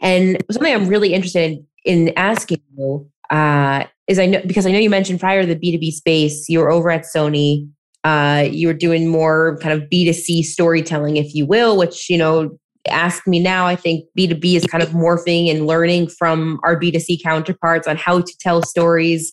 And 0.00 0.42
something 0.50 0.72
I'm 0.72 0.88
really 0.88 1.14
interested 1.14 1.50
in, 1.50 1.66
in 1.84 2.12
asking 2.16 2.60
you 2.76 3.10
uh, 3.30 3.84
is 4.06 4.18
I 4.18 4.26
know 4.26 4.40
because 4.46 4.66
I 4.66 4.70
know 4.70 4.78
you 4.78 4.90
mentioned 4.90 5.20
prior 5.20 5.44
to 5.44 5.54
the 5.54 5.56
B2B 5.56 5.92
space, 5.92 6.48
you 6.48 6.60
were 6.60 6.70
over 6.70 6.90
at 6.90 7.04
Sony. 7.04 7.68
Uh, 8.04 8.46
you 8.50 8.68
were 8.68 8.74
doing 8.74 9.08
more 9.08 9.58
kind 9.58 9.80
of 9.80 9.88
B2C 9.90 10.44
storytelling, 10.44 11.16
if 11.16 11.34
you 11.34 11.44
will, 11.46 11.76
which, 11.76 12.08
you 12.08 12.16
know, 12.16 12.56
ask 12.88 13.26
me 13.26 13.40
now, 13.40 13.66
I 13.66 13.76
think 13.76 14.04
B2B 14.16 14.54
is 14.54 14.64
kind 14.66 14.82
of 14.82 14.90
morphing 14.90 15.50
and 15.50 15.66
learning 15.66 16.08
from 16.08 16.60
our 16.62 16.78
B2C 16.78 17.22
counterparts 17.22 17.88
on 17.88 17.96
how 17.96 18.20
to 18.20 18.38
tell 18.38 18.62
stories 18.62 19.32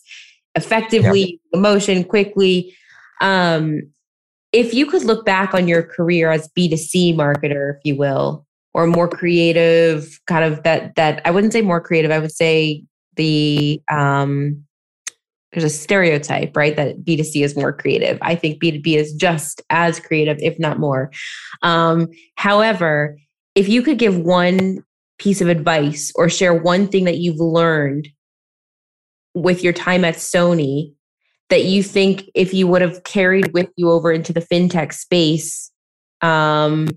effectively, 0.56 1.40
yeah. 1.52 1.58
emotion, 1.58 2.02
quickly. 2.04 2.74
Um, 3.20 3.82
if 4.56 4.72
you 4.72 4.86
could 4.86 5.04
look 5.04 5.26
back 5.26 5.52
on 5.52 5.68
your 5.68 5.82
career 5.82 6.30
as 6.30 6.48
B2C 6.56 7.14
marketer, 7.14 7.76
if 7.76 7.80
you 7.84 7.94
will, 7.94 8.46
or 8.72 8.86
more 8.86 9.06
creative, 9.06 10.18
kind 10.26 10.50
of 10.50 10.62
that 10.62 10.94
that 10.94 11.20
I 11.26 11.30
wouldn't 11.30 11.52
say 11.52 11.60
more 11.60 11.80
creative, 11.80 12.10
I 12.10 12.18
would 12.18 12.32
say 12.32 12.82
the 13.16 13.82
um 13.90 14.64
there's 15.52 15.64
a 15.64 15.70
stereotype, 15.70 16.56
right? 16.56 16.74
That 16.74 17.04
B2C 17.04 17.44
is 17.44 17.54
more 17.54 17.72
creative. 17.72 18.18
I 18.22 18.34
think 18.34 18.62
B2B 18.62 18.96
is 18.96 19.12
just 19.12 19.62
as 19.70 20.00
creative, 20.00 20.38
if 20.40 20.58
not 20.58 20.78
more. 20.78 21.10
Um, 21.62 22.08
however, 22.36 23.18
if 23.54 23.68
you 23.68 23.80
could 23.82 23.98
give 23.98 24.18
one 24.18 24.84
piece 25.18 25.40
of 25.40 25.48
advice 25.48 26.12
or 26.14 26.28
share 26.28 26.54
one 26.54 26.88
thing 26.88 27.04
that 27.04 27.18
you've 27.18 27.40
learned 27.40 28.08
with 29.34 29.62
your 29.62 29.72
time 29.72 30.04
at 30.04 30.16
Sony 30.16 30.95
that 31.48 31.64
you 31.64 31.82
think 31.82 32.28
if 32.34 32.52
you 32.52 32.66
would 32.66 32.82
have 32.82 33.04
carried 33.04 33.52
with 33.52 33.68
you 33.76 33.90
over 33.90 34.12
into 34.12 34.32
the 34.32 34.40
fintech 34.40 34.92
space 34.92 35.70
um, 36.20 36.88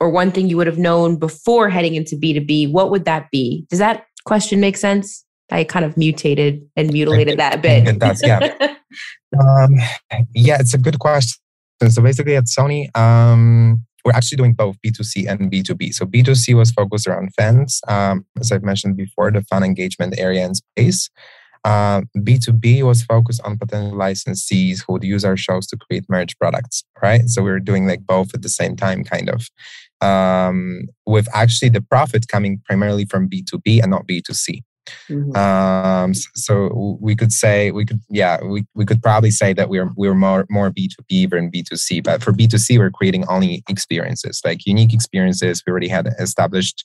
or 0.00 0.10
one 0.10 0.30
thing 0.30 0.48
you 0.48 0.56
would 0.56 0.66
have 0.66 0.78
known 0.78 1.16
before 1.16 1.68
heading 1.68 1.94
into 1.94 2.16
b2b 2.16 2.70
what 2.72 2.90
would 2.90 3.04
that 3.04 3.30
be? 3.30 3.66
Does 3.70 3.78
that 3.78 4.06
question 4.24 4.60
make 4.60 4.76
sense? 4.76 5.24
I 5.50 5.64
kind 5.64 5.84
of 5.84 5.96
mutated 5.96 6.62
and 6.74 6.92
mutilated 6.92 7.38
that 7.38 7.54
a 7.54 7.58
bit. 7.58 7.88
It 7.88 7.98
does 7.98 8.22
yeah. 8.24 8.74
Um, 9.40 9.74
yeah 10.32 10.58
it's 10.60 10.74
a 10.74 10.78
good 10.78 11.00
question. 11.00 11.40
So 11.88 12.00
basically 12.02 12.36
at 12.36 12.44
sony 12.44 12.96
um, 12.96 13.84
we're 14.04 14.12
actually 14.12 14.36
doing 14.36 14.52
both 14.52 14.76
B2C 14.84 15.28
and 15.28 15.50
B2B. 15.50 15.94
So 15.94 16.04
B2C 16.04 16.54
was 16.54 16.70
focused 16.70 17.06
around 17.06 17.30
fans, 17.34 17.80
um, 17.88 18.26
as 18.38 18.52
I've 18.52 18.62
mentioned 18.62 18.96
before, 18.96 19.30
the 19.30 19.40
fan 19.42 19.64
engagement 19.64 20.14
area 20.18 20.44
and 20.44 20.56
space. 20.56 21.08
Uh, 21.64 22.02
B2B 22.18 22.82
was 22.82 23.02
focused 23.02 23.40
on 23.42 23.56
potential 23.58 23.96
licensees 23.96 24.82
who 24.86 24.92
would 24.92 25.04
use 25.04 25.24
our 25.24 25.36
shows 25.36 25.66
to 25.68 25.78
create 25.78 26.04
merch 26.10 26.38
products, 26.38 26.84
right? 27.02 27.26
So 27.28 27.42
we 27.42 27.50
were 27.50 27.60
doing 27.60 27.86
like 27.86 28.06
both 28.06 28.34
at 28.34 28.42
the 28.42 28.50
same 28.50 28.76
time, 28.76 29.02
kind 29.02 29.30
of. 29.30 29.48
Um, 30.06 30.82
with 31.06 31.26
actually 31.34 31.70
the 31.70 31.80
profit 31.80 32.28
coming 32.28 32.60
primarily 32.66 33.06
from 33.06 33.28
B2B 33.28 33.82
and 33.82 33.90
not 33.90 34.06
B2C. 34.06 34.62
Mm-hmm. 35.08 35.36
Um, 35.36 36.12
so 36.14 36.98
we 37.00 37.16
could 37.16 37.32
say 37.32 37.70
we 37.70 37.86
could 37.86 38.00
yeah 38.10 38.42
we, 38.44 38.66
we 38.74 38.84
could 38.84 39.02
probably 39.02 39.30
say 39.30 39.54
that 39.54 39.68
we're 39.68 39.90
we're 39.96 40.14
more 40.14 40.46
more 40.50 40.70
B2B 40.70 41.30
than 41.30 41.50
B2C 41.50 42.04
but 42.04 42.22
for 42.22 42.32
B2C 42.32 42.78
we're 42.78 42.90
creating 42.90 43.26
only 43.28 43.62
experiences 43.68 44.42
like 44.44 44.66
unique 44.66 44.92
experiences 44.92 45.62
we 45.66 45.70
already 45.70 45.88
had 45.88 46.08
established 46.18 46.84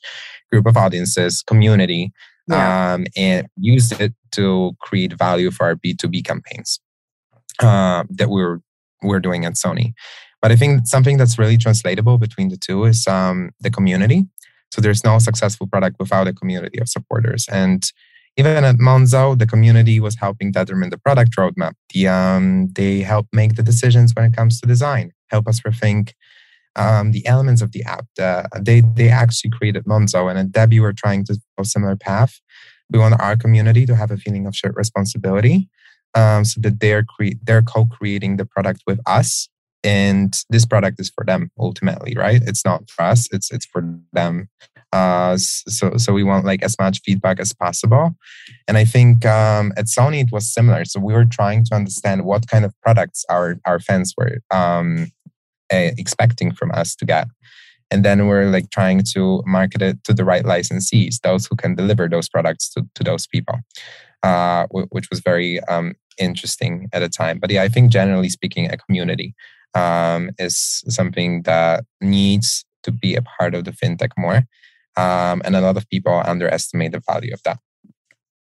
group 0.52 0.66
of 0.66 0.78
audiences 0.78 1.44
community 1.44 2.14
yeah. 2.50 2.94
um, 2.94 3.06
and 3.16 3.48
use 3.58 3.92
it 3.94 4.14
to 4.32 4.74
create 4.82 5.14
value 5.14 5.52
for 5.52 5.66
our 5.66 5.76
B2B 5.76 6.26
campaigns 6.26 6.80
uh, 7.62 8.04
that 8.10 8.30
we're 8.30 8.60
we're 9.02 9.20
doing 9.20 9.46
at 9.46 9.54
Sony. 9.54 9.94
But 10.42 10.52
I 10.52 10.56
think 10.56 10.88
something 10.88 11.18
that's 11.18 11.38
really 11.38 11.58
translatable 11.58 12.18
between 12.18 12.50
the 12.50 12.58
two 12.58 12.86
is 12.86 13.08
um, 13.08 13.52
the 13.60 13.70
community. 13.70 14.26
So 14.72 14.82
there's 14.82 15.04
no 15.04 15.20
successful 15.20 15.68
product 15.68 15.98
without 16.00 16.28
a 16.28 16.34
community 16.34 16.80
of 16.80 16.90
supporters. 16.90 17.48
And 17.52 17.90
even 18.38 18.64
at 18.64 18.76
Monzo, 18.76 19.38
the 19.38 19.48
community 19.48 20.00
was 20.00 20.16
helping 20.16 20.52
determine 20.52 20.92
the 20.92 20.98
product 20.98 21.36
roadmap. 21.36 21.74
The, 21.94 22.08
um, 22.08 22.70
they 22.74 23.02
help 23.02 23.28
make 23.34 23.56
the 23.56 23.64
decisions 23.64 24.14
when 24.16 24.26
it 24.26 24.36
comes 24.36 24.62
to 24.62 24.68
design, 24.68 25.12
help 25.28 25.48
us 25.48 25.60
rethink 25.62 26.14
um, 26.76 27.12
the 27.12 27.26
elements 27.26 27.62
of 27.62 27.72
the 27.72 27.84
app. 27.84 28.06
Uh, 28.20 28.44
they 28.60 28.82
they 28.82 29.10
actually 29.10 29.52
created 29.52 29.86
Monzo, 29.86 30.30
and 30.30 30.40
at 30.40 30.52
Debbie 30.52 30.80
we're 30.80 30.94
trying 30.94 31.26
to 31.26 31.34
follow 31.34 31.64
a 31.64 31.66
similar 31.66 31.96
path. 31.96 32.40
We 32.92 33.00
want 33.00 33.20
our 33.20 33.36
community 33.36 33.86
to 33.86 33.96
have 33.96 34.12
a 34.12 34.18
feeling 34.18 34.48
of 34.48 34.56
shared 34.56 34.76
responsibility, 34.76 35.70
um, 36.16 36.46
so 36.46 36.62
that 36.62 36.80
they're 36.80 37.04
cre- 37.04 37.38
they're 37.44 37.62
co-creating 37.62 38.38
the 38.38 38.46
product 38.46 38.82
with 38.88 39.00
us, 39.06 39.50
and 39.84 40.36
this 40.50 40.66
product 40.66 41.00
is 41.00 41.10
for 41.10 41.24
them 41.26 41.52
ultimately, 41.60 42.16
right? 42.18 42.42
It's 42.46 42.66
not 42.66 42.90
for 42.90 43.04
us; 43.04 43.28
it's 43.32 43.52
it's 43.52 43.66
for 43.66 43.84
them. 44.14 44.50
Uh, 44.92 45.38
so 45.38 45.98
so 45.98 46.14
we 46.14 46.24
want 46.24 46.46
like 46.46 46.64
as 46.64 46.76
much 46.80 47.02
feedback 47.06 47.40
as 47.40 47.54
possible, 47.54 48.16
and 48.68 48.78
I 48.78 48.86
think 48.86 49.26
um, 49.26 49.72
at 49.78 49.86
Sony 49.86 50.22
it 50.22 50.32
was 50.32 50.52
similar. 50.52 50.84
So 50.86 51.00
we 51.00 51.14
were 51.14 51.26
trying 51.26 51.64
to 51.66 51.76
understand 51.76 52.26
what 52.26 52.48
kind 52.48 52.66
of 52.66 52.74
products 52.82 53.24
our 53.30 53.60
our 53.66 53.80
fans 53.80 54.16
were 54.18 54.40
um, 54.50 55.12
uh, 55.74 55.92
expecting 55.98 56.54
from 56.54 56.72
us 56.72 56.96
to 56.96 57.06
get. 57.06 57.28
And 57.92 58.06
then 58.06 58.28
we're 58.28 58.46
like 58.46 58.70
trying 58.70 59.02
to 59.14 59.42
market 59.48 59.82
it 59.82 60.04
to 60.04 60.14
the 60.14 60.24
right 60.24 60.44
licensees 60.44 61.22
those 61.22 61.48
who 61.48 61.56
can 61.56 61.76
deliver 61.76 62.08
those 62.08 62.30
products 62.30 62.70
to, 62.74 62.86
to 62.96 63.04
those 63.04 63.26
people 63.26 63.60
uh, 64.24 64.68
which 64.70 65.10
was 65.10 65.20
very 65.20 65.60
um, 65.66 65.94
interesting 66.18 66.90
at 66.94 67.00
the 67.00 67.10
time. 67.10 67.40
But 67.40 67.52
yeah 67.52 67.64
i 67.64 67.70
think 67.70 67.92
generally 67.92 68.30
speaking 68.30 68.70
a 68.70 68.78
community 68.78 69.34
um, 69.76 70.32
is 70.40 70.84
something 70.88 71.44
that 71.44 71.86
needs 72.02 72.66
to 72.84 72.92
be 72.92 73.16
a 73.16 73.22
part 73.22 73.56
of 73.56 73.66
the 73.66 73.72
fintech 73.72 74.12
more 74.18 74.44
um, 74.98 75.42
and 75.46 75.56
a 75.56 75.62
lot 75.62 75.78
of 75.78 75.88
people 75.90 76.22
underestimate 76.26 76.92
the 76.92 77.02
value 77.08 77.34
of 77.34 77.42
that 77.44 77.60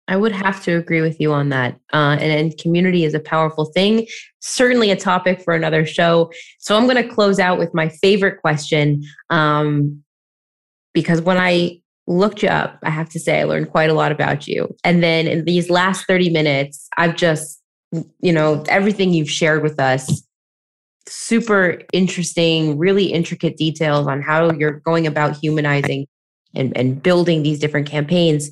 I 0.10 0.18
would 0.18 0.32
have 0.32 0.64
to 0.64 0.74
agree 0.74 1.02
with 1.02 1.22
you 1.22 1.32
on 1.32 1.50
that. 1.50 1.76
Uh, 1.94 2.18
and, 2.20 2.32
and, 2.32 2.58
community 2.58 3.06
is 3.06 3.14
a 3.14 3.20
powerful 3.20 3.66
thing, 3.66 4.08
certainly 4.40 4.90
a 4.90 4.96
topic 4.96 5.42
for 5.42 5.54
another 5.54 5.86
show. 5.86 6.32
So 6.58 6.76
I'm 6.76 6.86
going 6.86 7.02
to 7.02 7.08
close 7.08 7.40
out 7.40 7.60
with 7.60 7.74
my 7.76 7.90
favorite 7.90 8.42
question. 8.42 9.04
Um, 9.30 10.04
because 10.96 11.22
when 11.22 11.38
I 11.38 11.80
looked 12.08 12.42
you 12.42 12.50
up, 12.50 12.80
I 12.84 12.90
have 12.90 13.10
to 13.10 13.20
say 13.20 13.40
I 13.40 13.44
learned 13.44 13.70
quite 13.70 13.92
a 13.92 13.94
lot 13.94 14.12
about 14.12 14.48
you. 14.48 14.76
And 14.84 15.04
then 15.04 15.28
in 15.28 15.46
these 15.46 15.70
last 15.70 16.08
30 16.08 16.32
minutes, 16.32 16.90
I've 16.98 17.16
just, 17.16 17.62
you 18.20 18.34
know, 18.34 18.64
everything 18.68 19.14
you've 19.14 19.30
shared 19.30 19.62
with 19.62 19.80
us 19.80 20.24
super 21.08 21.82
interesting, 21.94 22.78
really 22.78 23.06
intricate 23.06 23.58
details 23.58 24.08
on 24.08 24.22
how 24.22 24.52
you're 24.52 24.80
going 24.80 25.08
about 25.08 25.38
humanizing 25.38 26.08
and, 26.56 26.76
and 26.76 27.02
building 27.02 27.44
these 27.44 27.60
different 27.60 27.88
campaigns. 27.88 28.50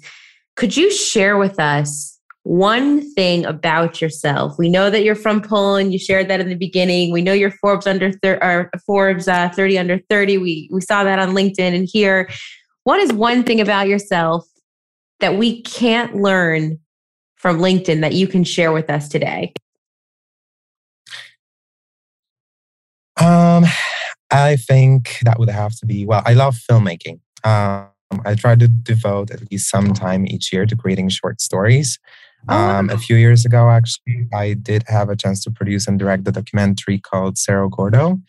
Could 0.57 0.75
you 0.75 0.91
share 0.91 1.37
with 1.37 1.59
us 1.59 2.19
one 2.41 3.13
thing 3.13 3.45
about 3.45 4.01
yourself? 4.01 4.57
We 4.57 4.69
know 4.69 4.89
that 4.89 5.03
you're 5.03 5.13
from 5.13 5.39
Poland. 5.39 5.93
You 5.93 5.99
shared 5.99 6.27
that 6.29 6.39
in 6.39 6.49
the 6.49 6.55
beginning. 6.55 7.11
We 7.11 7.21
know 7.21 7.31
you're 7.31 7.51
Forbes 7.51 7.85
under 7.85 8.11
thir- 8.11 8.39
or 8.41 8.71
Forbes 8.83 9.27
uh, 9.27 9.49
30 9.49 9.77
under 9.77 9.99
30. 10.09 10.39
We 10.39 10.67
we 10.73 10.81
saw 10.81 11.03
that 11.03 11.19
on 11.19 11.35
LinkedIn 11.35 11.75
and 11.75 11.87
here. 11.89 12.27
What 12.85 12.99
is 12.99 13.13
one 13.13 13.43
thing 13.43 13.61
about 13.61 13.87
yourself 13.87 14.47
that 15.19 15.37
we 15.37 15.61
can't 15.61 16.15
learn 16.15 16.79
from 17.35 17.59
LinkedIn 17.59 18.01
that 18.01 18.13
you 18.13 18.27
can 18.27 18.43
share 18.43 18.71
with 18.71 18.89
us 18.89 19.07
today? 19.09 19.53
Um, 23.21 23.65
I 24.31 24.55
think 24.55 25.17
that 25.21 25.37
would 25.37 25.49
have 25.49 25.75
to 25.81 25.85
be 25.85 26.05
well. 26.07 26.23
I 26.25 26.33
love 26.33 26.57
filmmaking. 26.67 27.19
Um, 27.43 27.89
I 28.25 28.35
try 28.35 28.55
to 28.55 28.67
devote 28.67 29.31
at 29.31 29.51
least 29.51 29.69
some 29.69 29.93
time 29.93 30.25
each 30.27 30.51
year 30.53 30.65
to 30.65 30.75
creating 30.75 31.09
short 31.09 31.41
stories. 31.41 31.99
Um, 32.49 32.89
a 32.89 32.97
few 32.97 33.17
years 33.17 33.45
ago, 33.45 33.69
actually, 33.69 34.27
I 34.33 34.53
did 34.53 34.83
have 34.87 35.09
a 35.09 35.15
chance 35.15 35.43
to 35.43 35.51
produce 35.51 35.87
and 35.87 35.99
direct 35.99 36.27
a 36.27 36.31
documentary 36.31 36.99
called 36.99 37.37
Cerro 37.37 37.67
Gordo. 37.67 38.21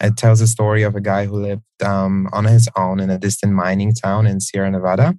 It 0.00 0.16
tells 0.16 0.40
the 0.40 0.46
story 0.46 0.82
of 0.82 0.96
a 0.96 1.00
guy 1.00 1.26
who 1.26 1.40
lived 1.40 1.82
um, 1.82 2.28
on 2.32 2.46
his 2.46 2.68
own 2.76 3.00
in 3.00 3.10
a 3.10 3.18
distant 3.18 3.52
mining 3.52 3.92
town 3.92 4.26
in 4.26 4.40
Sierra 4.40 4.70
Nevada. 4.70 5.14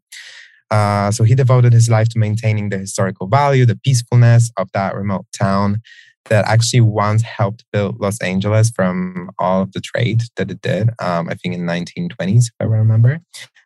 Uh, 0.69 1.11
so 1.11 1.23
he 1.23 1.35
devoted 1.35 1.71
his 1.71 1.89
life 1.89 2.09
to 2.09 2.19
maintaining 2.19 2.69
the 2.69 2.77
historical 2.77 3.27
value, 3.27 3.65
the 3.65 3.75
peacefulness 3.75 4.51
of 4.57 4.69
that 4.73 4.95
remote 4.95 5.25
town 5.37 5.81
that 6.29 6.45
actually 6.47 6.81
once 6.81 7.21
helped 7.21 7.65
build 7.71 7.99
Los 7.99 8.21
Angeles 8.21 8.69
from 8.71 9.31
all 9.39 9.61
of 9.61 9.71
the 9.73 9.81
trade 9.81 10.23
that 10.37 10.51
it 10.51 10.61
did, 10.61 10.89
um, 10.99 11.29
I 11.29 11.35
think 11.35 11.55
in 11.55 11.61
1920s, 11.61 12.45
if 12.45 12.53
I 12.59 12.65
remember. 12.65 13.19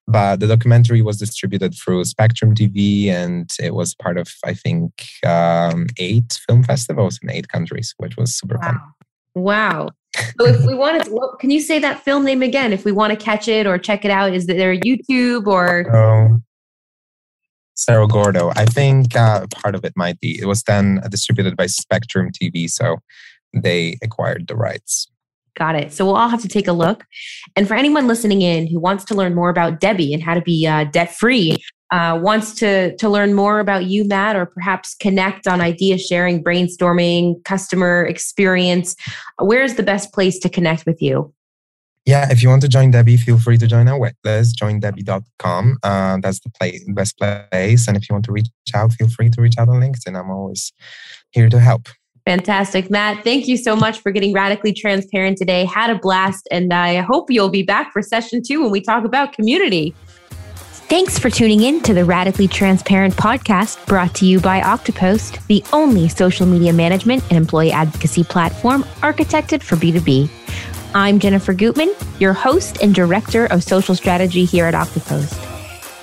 But 0.07 0.39
the 0.39 0.47
documentary 0.47 1.01
was 1.01 1.17
distributed 1.17 1.73
through 1.73 2.05
Spectrum 2.05 2.53
TV 2.53 3.07
and 3.07 3.49
it 3.59 3.73
was 3.73 3.95
part 3.95 4.17
of, 4.17 4.27
I 4.43 4.53
think, 4.53 4.91
um, 5.25 5.87
eight 5.97 6.39
film 6.47 6.63
festivals 6.63 7.19
in 7.23 7.31
eight 7.31 7.49
countries, 7.49 7.93
which 7.97 8.15
was 8.15 8.35
super 8.35 8.57
wow. 8.61 8.67
fun. 8.67 8.81
Wow. 9.33 9.89
So 10.39 10.45
if 10.45 10.65
we 10.65 10.73
wanted 10.75 11.05
to, 11.05 11.29
can 11.39 11.49
you 11.49 11.59
say 11.59 11.79
that 11.79 12.03
film 12.03 12.23
name 12.23 12.41
again? 12.41 12.71
If 12.71 12.85
we 12.85 12.91
want 12.91 13.11
to 13.11 13.17
catch 13.17 13.47
it 13.47 13.67
or 13.67 13.77
check 13.77 14.05
it 14.05 14.11
out, 14.11 14.33
is 14.33 14.47
there 14.47 14.71
a 14.71 14.79
YouTube 14.79 15.47
or? 15.47 15.93
Oh, 15.93 16.39
Cerro 17.75 18.07
Gordo. 18.07 18.51
I 18.55 18.65
think 18.65 19.15
uh, 19.15 19.47
part 19.47 19.75
of 19.75 19.85
it 19.85 19.93
might 19.95 20.19
be. 20.19 20.39
It 20.39 20.45
was 20.45 20.63
then 20.63 21.01
distributed 21.09 21.55
by 21.55 21.67
Spectrum 21.67 22.31
TV, 22.31 22.69
so 22.69 22.97
they 23.53 23.97
acquired 24.01 24.47
the 24.47 24.55
rights. 24.55 25.09
Got 25.55 25.75
it. 25.75 25.93
So 25.93 26.05
we'll 26.05 26.17
all 26.17 26.27
have 26.27 26.41
to 26.41 26.49
take 26.49 26.67
a 26.67 26.73
look. 26.73 27.05
And 27.55 27.67
for 27.67 27.75
anyone 27.75 28.07
listening 28.07 28.41
in 28.41 28.67
who 28.67 28.79
wants 28.79 29.05
to 29.05 29.15
learn 29.15 29.33
more 29.33 29.49
about 29.49 29.79
Debbie 29.79 30.13
and 30.13 30.21
how 30.21 30.33
to 30.33 30.41
be 30.41 30.67
uh, 30.67 30.83
debt 30.85 31.15
free, 31.15 31.57
uh, 31.91 32.19
wants 32.21 32.55
to 32.55 32.95
to 32.97 33.07
learn 33.07 33.33
more 33.33 33.59
about 33.59 33.85
you, 33.85 34.05
Matt, 34.05 34.35
or 34.35 34.45
perhaps 34.45 34.95
connect 34.95 35.47
on 35.47 35.61
idea 35.61 35.97
sharing, 35.97 36.43
brainstorming, 36.43 37.43
customer 37.45 38.05
experience, 38.05 38.95
where's 39.39 39.75
the 39.75 39.83
best 39.83 40.11
place 40.11 40.39
to 40.39 40.49
connect 40.49 40.85
with 40.85 41.01
you? 41.01 41.33
Yeah, 42.05 42.31
if 42.31 42.43
you 42.43 42.49
want 42.49 42.61
to 42.61 42.67
join 42.67 42.91
Debbie, 42.91 43.17
feel 43.17 43.39
free 43.39 43.57
to 43.57 43.65
join 43.65 43.87
our 43.87 43.99
waitlist, 43.99 44.53
joindebbie.com. 44.61 45.77
Uh, 45.81 46.17
that's 46.21 46.39
the 46.39 46.49
play, 46.51 46.79
best 46.89 47.17
place. 47.17 47.87
And 47.87 47.97
if 47.97 48.07
you 48.07 48.13
want 48.13 48.25
to 48.25 48.31
reach 48.31 48.49
out, 48.75 48.93
feel 48.93 49.09
free 49.09 49.29
to 49.31 49.41
reach 49.41 49.57
out 49.57 49.69
on 49.69 49.81
LinkedIn. 49.81 50.17
I'm 50.17 50.29
always 50.29 50.71
here 51.31 51.49
to 51.49 51.59
help. 51.59 51.87
Fantastic. 52.25 52.91
Matt, 52.91 53.23
thank 53.23 53.47
you 53.47 53.57
so 53.57 53.75
much 53.75 53.99
for 53.99 54.11
getting 54.11 54.33
radically 54.33 54.73
transparent 54.73 55.37
today. 55.37 55.65
Had 55.65 55.89
a 55.89 55.95
blast. 55.97 56.47
And 56.51 56.73
I 56.73 57.01
hope 57.01 57.31
you'll 57.31 57.49
be 57.49 57.63
back 57.63 57.91
for 57.91 58.01
session 58.01 58.41
two 58.45 58.61
when 58.61 58.71
we 58.71 58.81
talk 58.81 59.03
about 59.03 59.33
community. 59.33 59.95
Thanks 60.87 61.17
for 61.17 61.31
tuning 61.31 61.61
in 61.61 61.81
to 61.81 61.95
the 61.95 62.05
Radically 62.05 62.47
Transparent 62.47 63.15
podcast 63.15 63.83
brought 63.87 64.13
to 64.15 64.25
you 64.27 64.39
by 64.39 64.61
Oktopost, 64.61 65.45
the 65.47 65.63
only 65.73 66.07
social 66.07 66.45
media 66.45 66.71
management 66.71 67.23
and 67.23 67.37
employee 67.37 67.71
advocacy 67.71 68.23
platform 68.23 68.83
architected 69.01 69.63
for 69.63 69.77
B2B. 69.77 70.29
I'm 70.95 71.19
Jennifer 71.19 71.53
Gutman, 71.53 71.93
your 72.19 72.31
host 72.31 72.81
and 72.81 72.95
director 72.95 73.47
of 73.47 73.65
social 73.65 73.95
strategy 73.95 74.45
here 74.45 74.65
at 74.65 74.73
Oktopost. 74.73 75.41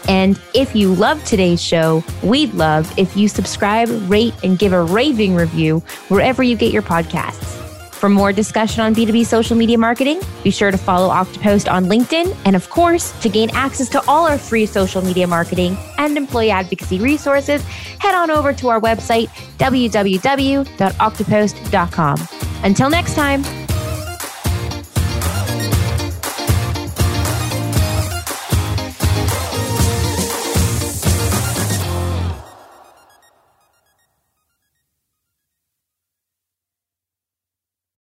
And 0.07 0.39
if 0.53 0.77
you 0.77 0.95
love 0.95 1.25
today's 1.25 1.63
show, 1.63 2.05
we'd 2.23 2.53
love 2.53 2.93
if 2.99 3.17
you 3.17 3.27
subscribe, 3.27 3.89
rate, 4.11 4.35
and 4.45 4.59
give 4.59 4.75
a 4.75 4.83
raving 4.83 5.35
review 5.35 5.79
wherever 6.09 6.43
you 6.43 6.57
get 6.57 6.75
your 6.75 6.83
podcasts. 6.83 7.59
For 7.95 8.11
more 8.11 8.35
discussion 8.35 8.83
on 8.83 8.95
B2B 8.95 9.25
social 9.25 9.57
media 9.57 9.79
marketing, 9.79 10.21
be 10.45 10.51
sure 10.51 10.71
to 10.71 10.77
follow 10.77 11.09
Oktopost 11.09 11.73
on 11.73 11.87
LinkedIn. 11.87 12.37
And 12.45 12.55
of 12.55 12.69
course, 12.69 13.19
to 13.23 13.31
gain 13.31 13.49
access 13.55 13.89
to 13.91 14.03
all 14.07 14.27
our 14.27 14.37
free 14.37 14.67
social 14.67 15.01
media 15.01 15.27
marketing 15.27 15.79
and 15.97 16.19
employee 16.19 16.51
advocacy 16.51 16.99
resources, 16.99 17.63
head 17.99 18.15
on 18.15 18.31
over 18.31 18.53
to 18.53 18.69
our 18.69 18.81
website, 18.81 19.29
www.oktopost.com. 19.57 22.29
Until 22.65 22.91
next 22.91 23.15
time. 23.15 23.62